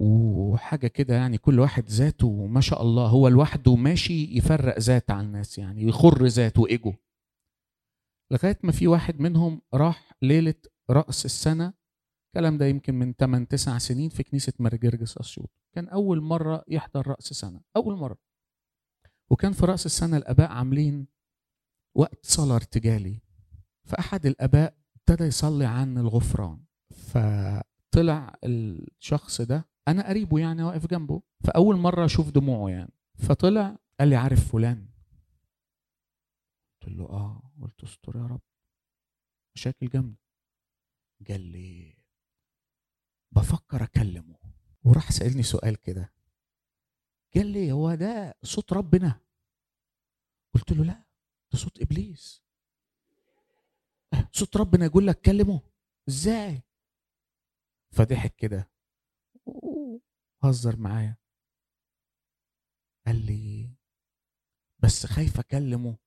وحاجة 0.00 0.86
كده 0.86 1.14
يعني 1.14 1.38
كل 1.38 1.60
واحد 1.60 1.88
ذاته 1.88 2.46
ما 2.46 2.60
شاء 2.60 2.82
الله 2.82 3.06
هو 3.08 3.28
لوحده 3.28 3.74
ماشي 3.74 4.36
يفرق 4.38 4.78
ذات 4.78 5.10
عن 5.10 5.24
الناس 5.24 5.58
يعني 5.58 5.82
يخر 5.82 6.26
ذاته 6.26 6.62
وإيجو. 6.62 6.94
لغاية 8.32 8.58
ما 8.64 8.72
في 8.72 8.86
واحد 8.86 9.20
منهم 9.20 9.62
راح 9.74 10.12
ليلة 10.22 10.54
رأس 10.90 11.24
السنة 11.24 11.74
الكلام 12.28 12.58
ده 12.58 12.66
يمكن 12.66 12.94
من 12.94 13.12
8 13.12 13.46
9 13.46 13.78
سنين 13.78 14.08
في 14.08 14.22
كنيسة 14.22 14.52
مرجرجس 14.58 15.18
أسيوط. 15.18 15.50
كان 15.74 15.88
أول 15.88 16.20
مرة 16.20 16.64
يحضر 16.68 17.06
رأس 17.06 17.24
سنة 17.24 17.60
أول 17.76 17.96
مرة. 17.96 18.18
وكان 19.30 19.52
في 19.52 19.66
رأس 19.66 19.86
السنة 19.86 20.16
الأباء 20.16 20.50
عاملين 20.50 21.06
وقت 21.96 22.26
صلاة 22.26 22.54
ارتجالي. 22.54 23.20
فأحد 23.84 24.26
الأباء 24.26 24.79
ابتدى 25.10 25.28
يصلي 25.28 25.66
عن 25.66 25.98
الغفران. 25.98 26.64
فطلع 26.90 28.34
الشخص 28.44 29.40
ده 29.40 29.68
أنا 29.88 30.08
قريبه 30.08 30.38
يعني 30.38 30.62
واقف 30.62 30.86
جنبه 30.86 31.22
فأول 31.44 31.76
مرة 31.76 32.04
أشوف 32.04 32.30
دموعه 32.30 32.70
يعني. 32.70 32.92
فطلع 33.14 33.78
قال 34.00 34.08
لي 34.08 34.16
عارف 34.16 34.52
فلان؟ 34.52 34.88
قلت 36.82 36.92
له 36.92 37.04
آه. 37.04 37.52
قلت 37.62 37.82
استر 37.82 38.16
يا 38.16 38.26
رب. 38.26 38.40
مشاكل 39.56 39.88
جامدة. 39.88 40.18
قال 41.28 41.40
لي 41.40 41.96
بفكر 43.32 43.84
أكلمه. 43.84 44.36
وراح 44.84 45.10
سألني 45.10 45.42
سؤال 45.42 45.76
كده. 45.76 46.12
قال 47.34 47.46
لي 47.46 47.72
هو 47.72 47.94
ده 47.94 48.34
صوت 48.42 48.72
ربنا؟ 48.72 49.20
قلت 50.54 50.72
له 50.72 50.84
لا 50.84 51.04
ده 51.52 51.58
صوت 51.58 51.82
إبليس. 51.82 52.42
صوت 54.32 54.56
ربنا 54.56 54.84
يقول 54.84 55.06
لك 55.06 55.20
كلمه. 55.20 55.60
إزاي؟ 56.08 56.62
فضحك 57.94 58.34
كده. 58.34 58.70
هزر 60.42 60.76
معايا. 60.76 61.16
قال 63.06 63.26
لي 63.26 63.70
بس 64.82 65.06
خايف 65.06 65.38
أكلمه. 65.38 65.98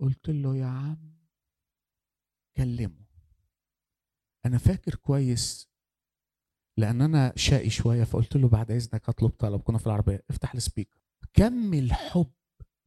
قلت 0.00 0.28
له 0.28 0.56
يا 0.56 0.66
عم 0.66 1.18
كلمه. 2.56 3.06
أنا 4.46 4.58
فاكر 4.58 4.94
كويس 4.94 5.68
لأن 6.78 7.02
أنا 7.02 7.32
شقي 7.36 7.70
شوية 7.70 8.04
فقلت 8.04 8.36
له 8.36 8.48
بعد 8.48 8.70
إذنك 8.70 9.08
هطلب 9.08 9.30
طلب 9.30 9.60
كنا 9.60 9.78
في 9.78 9.86
العربية. 9.86 10.24
افتح 10.30 10.54
السبيكر. 10.54 11.00
كم 11.34 11.74
الحب 11.74 12.32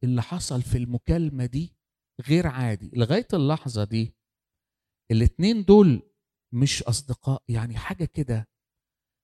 اللي 0.04 0.22
حصل 0.22 0.62
في 0.62 0.78
المكالمة 0.78 1.46
دي 1.46 1.76
غير 2.20 2.46
عادي. 2.46 2.90
لغاية 2.94 3.28
اللحظة 3.32 3.84
دي 3.84 4.15
الاتنين 5.10 5.64
دول 5.64 6.02
مش 6.52 6.82
أصدقاء 6.82 7.42
يعني 7.48 7.76
حاجة 7.76 8.04
كده. 8.04 8.48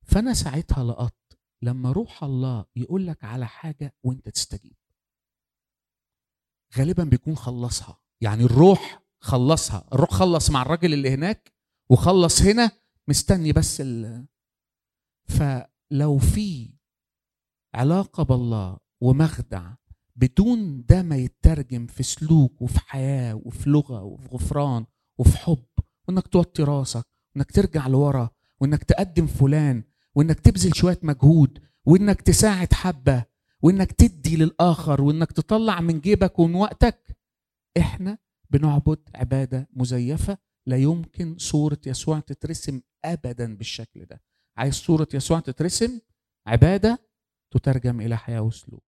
فأنا 0.03 0.35
ساعتها 0.35 0.85
لقطت 0.85 1.39
لما 1.63 1.93
روح 1.93 2.25
الله 2.25 2.65
يقول 2.77 3.07
لك 3.07 3.25
على 3.25 3.47
حاجة 3.47 3.95
وأنت 4.03 4.29
تستجيب. 4.29 4.77
غالبا 6.79 7.05
بيكون 7.05 7.37
خلصها. 7.37 7.99
يعني 8.21 8.45
الروح 8.45 9.03
خلصها. 9.21 9.89
الروح 9.93 10.11
خلص 10.11 10.51
مع 10.51 10.63
الراجل 10.63 10.95
اللي 10.95 11.11
هناك 11.11 11.53
وخلص 11.91 12.43
هنا 12.43 12.71
مستني 13.09 13.53
بس 13.53 13.81
ال... 13.81 14.27
فلو 15.25 16.19
في 16.19 16.75
علاقة 17.75 18.23
بالله 18.23 18.79
ومخدع 19.01 19.75
بدون 20.17 20.85
ده 20.85 21.03
ما 21.03 21.17
يترجم 21.17 21.87
في 21.87 22.03
سلوك 22.03 22.63
وفي 22.63 22.81
حياة 22.81 23.35
وفي 23.35 23.71
لغة 23.71 24.03
وفي 24.03 24.29
غفران 24.29 24.87
وفي 25.19 25.39
حب 25.39 25.65
وإنك 26.09 26.27
توطي 26.27 26.63
راسك 26.63 27.05
وإنك 27.37 27.51
ترجع 27.53 27.87
لورا 27.87 28.31
وإنك 28.61 28.85
تقدم 28.85 29.27
فلان 29.27 29.85
وإنك 30.15 30.41
تبذل 30.41 30.75
شوية 30.75 30.99
مجهود 31.03 31.59
وإنك 31.85 32.21
تساعد 32.23 32.73
حبة 32.73 33.25
وإنك 33.63 33.93
تدي 33.93 34.37
للآخر 34.37 35.03
وإنك 35.03 35.33
تطلع 35.33 35.81
من 35.81 36.01
جيبك 36.01 36.39
ومن 36.39 36.55
وقتك. 36.55 37.17
إحنا 37.79 38.19
بنعبد 38.51 38.99
عبادة 39.15 39.69
مزيفة 39.73 40.39
لا 40.67 40.77
يمكن 40.77 41.39
صورة 41.39 41.79
يسوع 41.87 42.21
تترسم 42.21 42.81
أبدا 43.05 43.57
بالشكل 43.57 44.05
ده. 44.05 44.23
عايز 44.57 44.75
صورة 44.75 45.09
يسوع 45.15 45.41
تترسم؟ 45.41 46.01
عبادة 46.47 46.99
تترجم 47.51 48.01
إلى 48.01 48.17
حياة 48.19 48.41
وسلوك. 48.41 48.92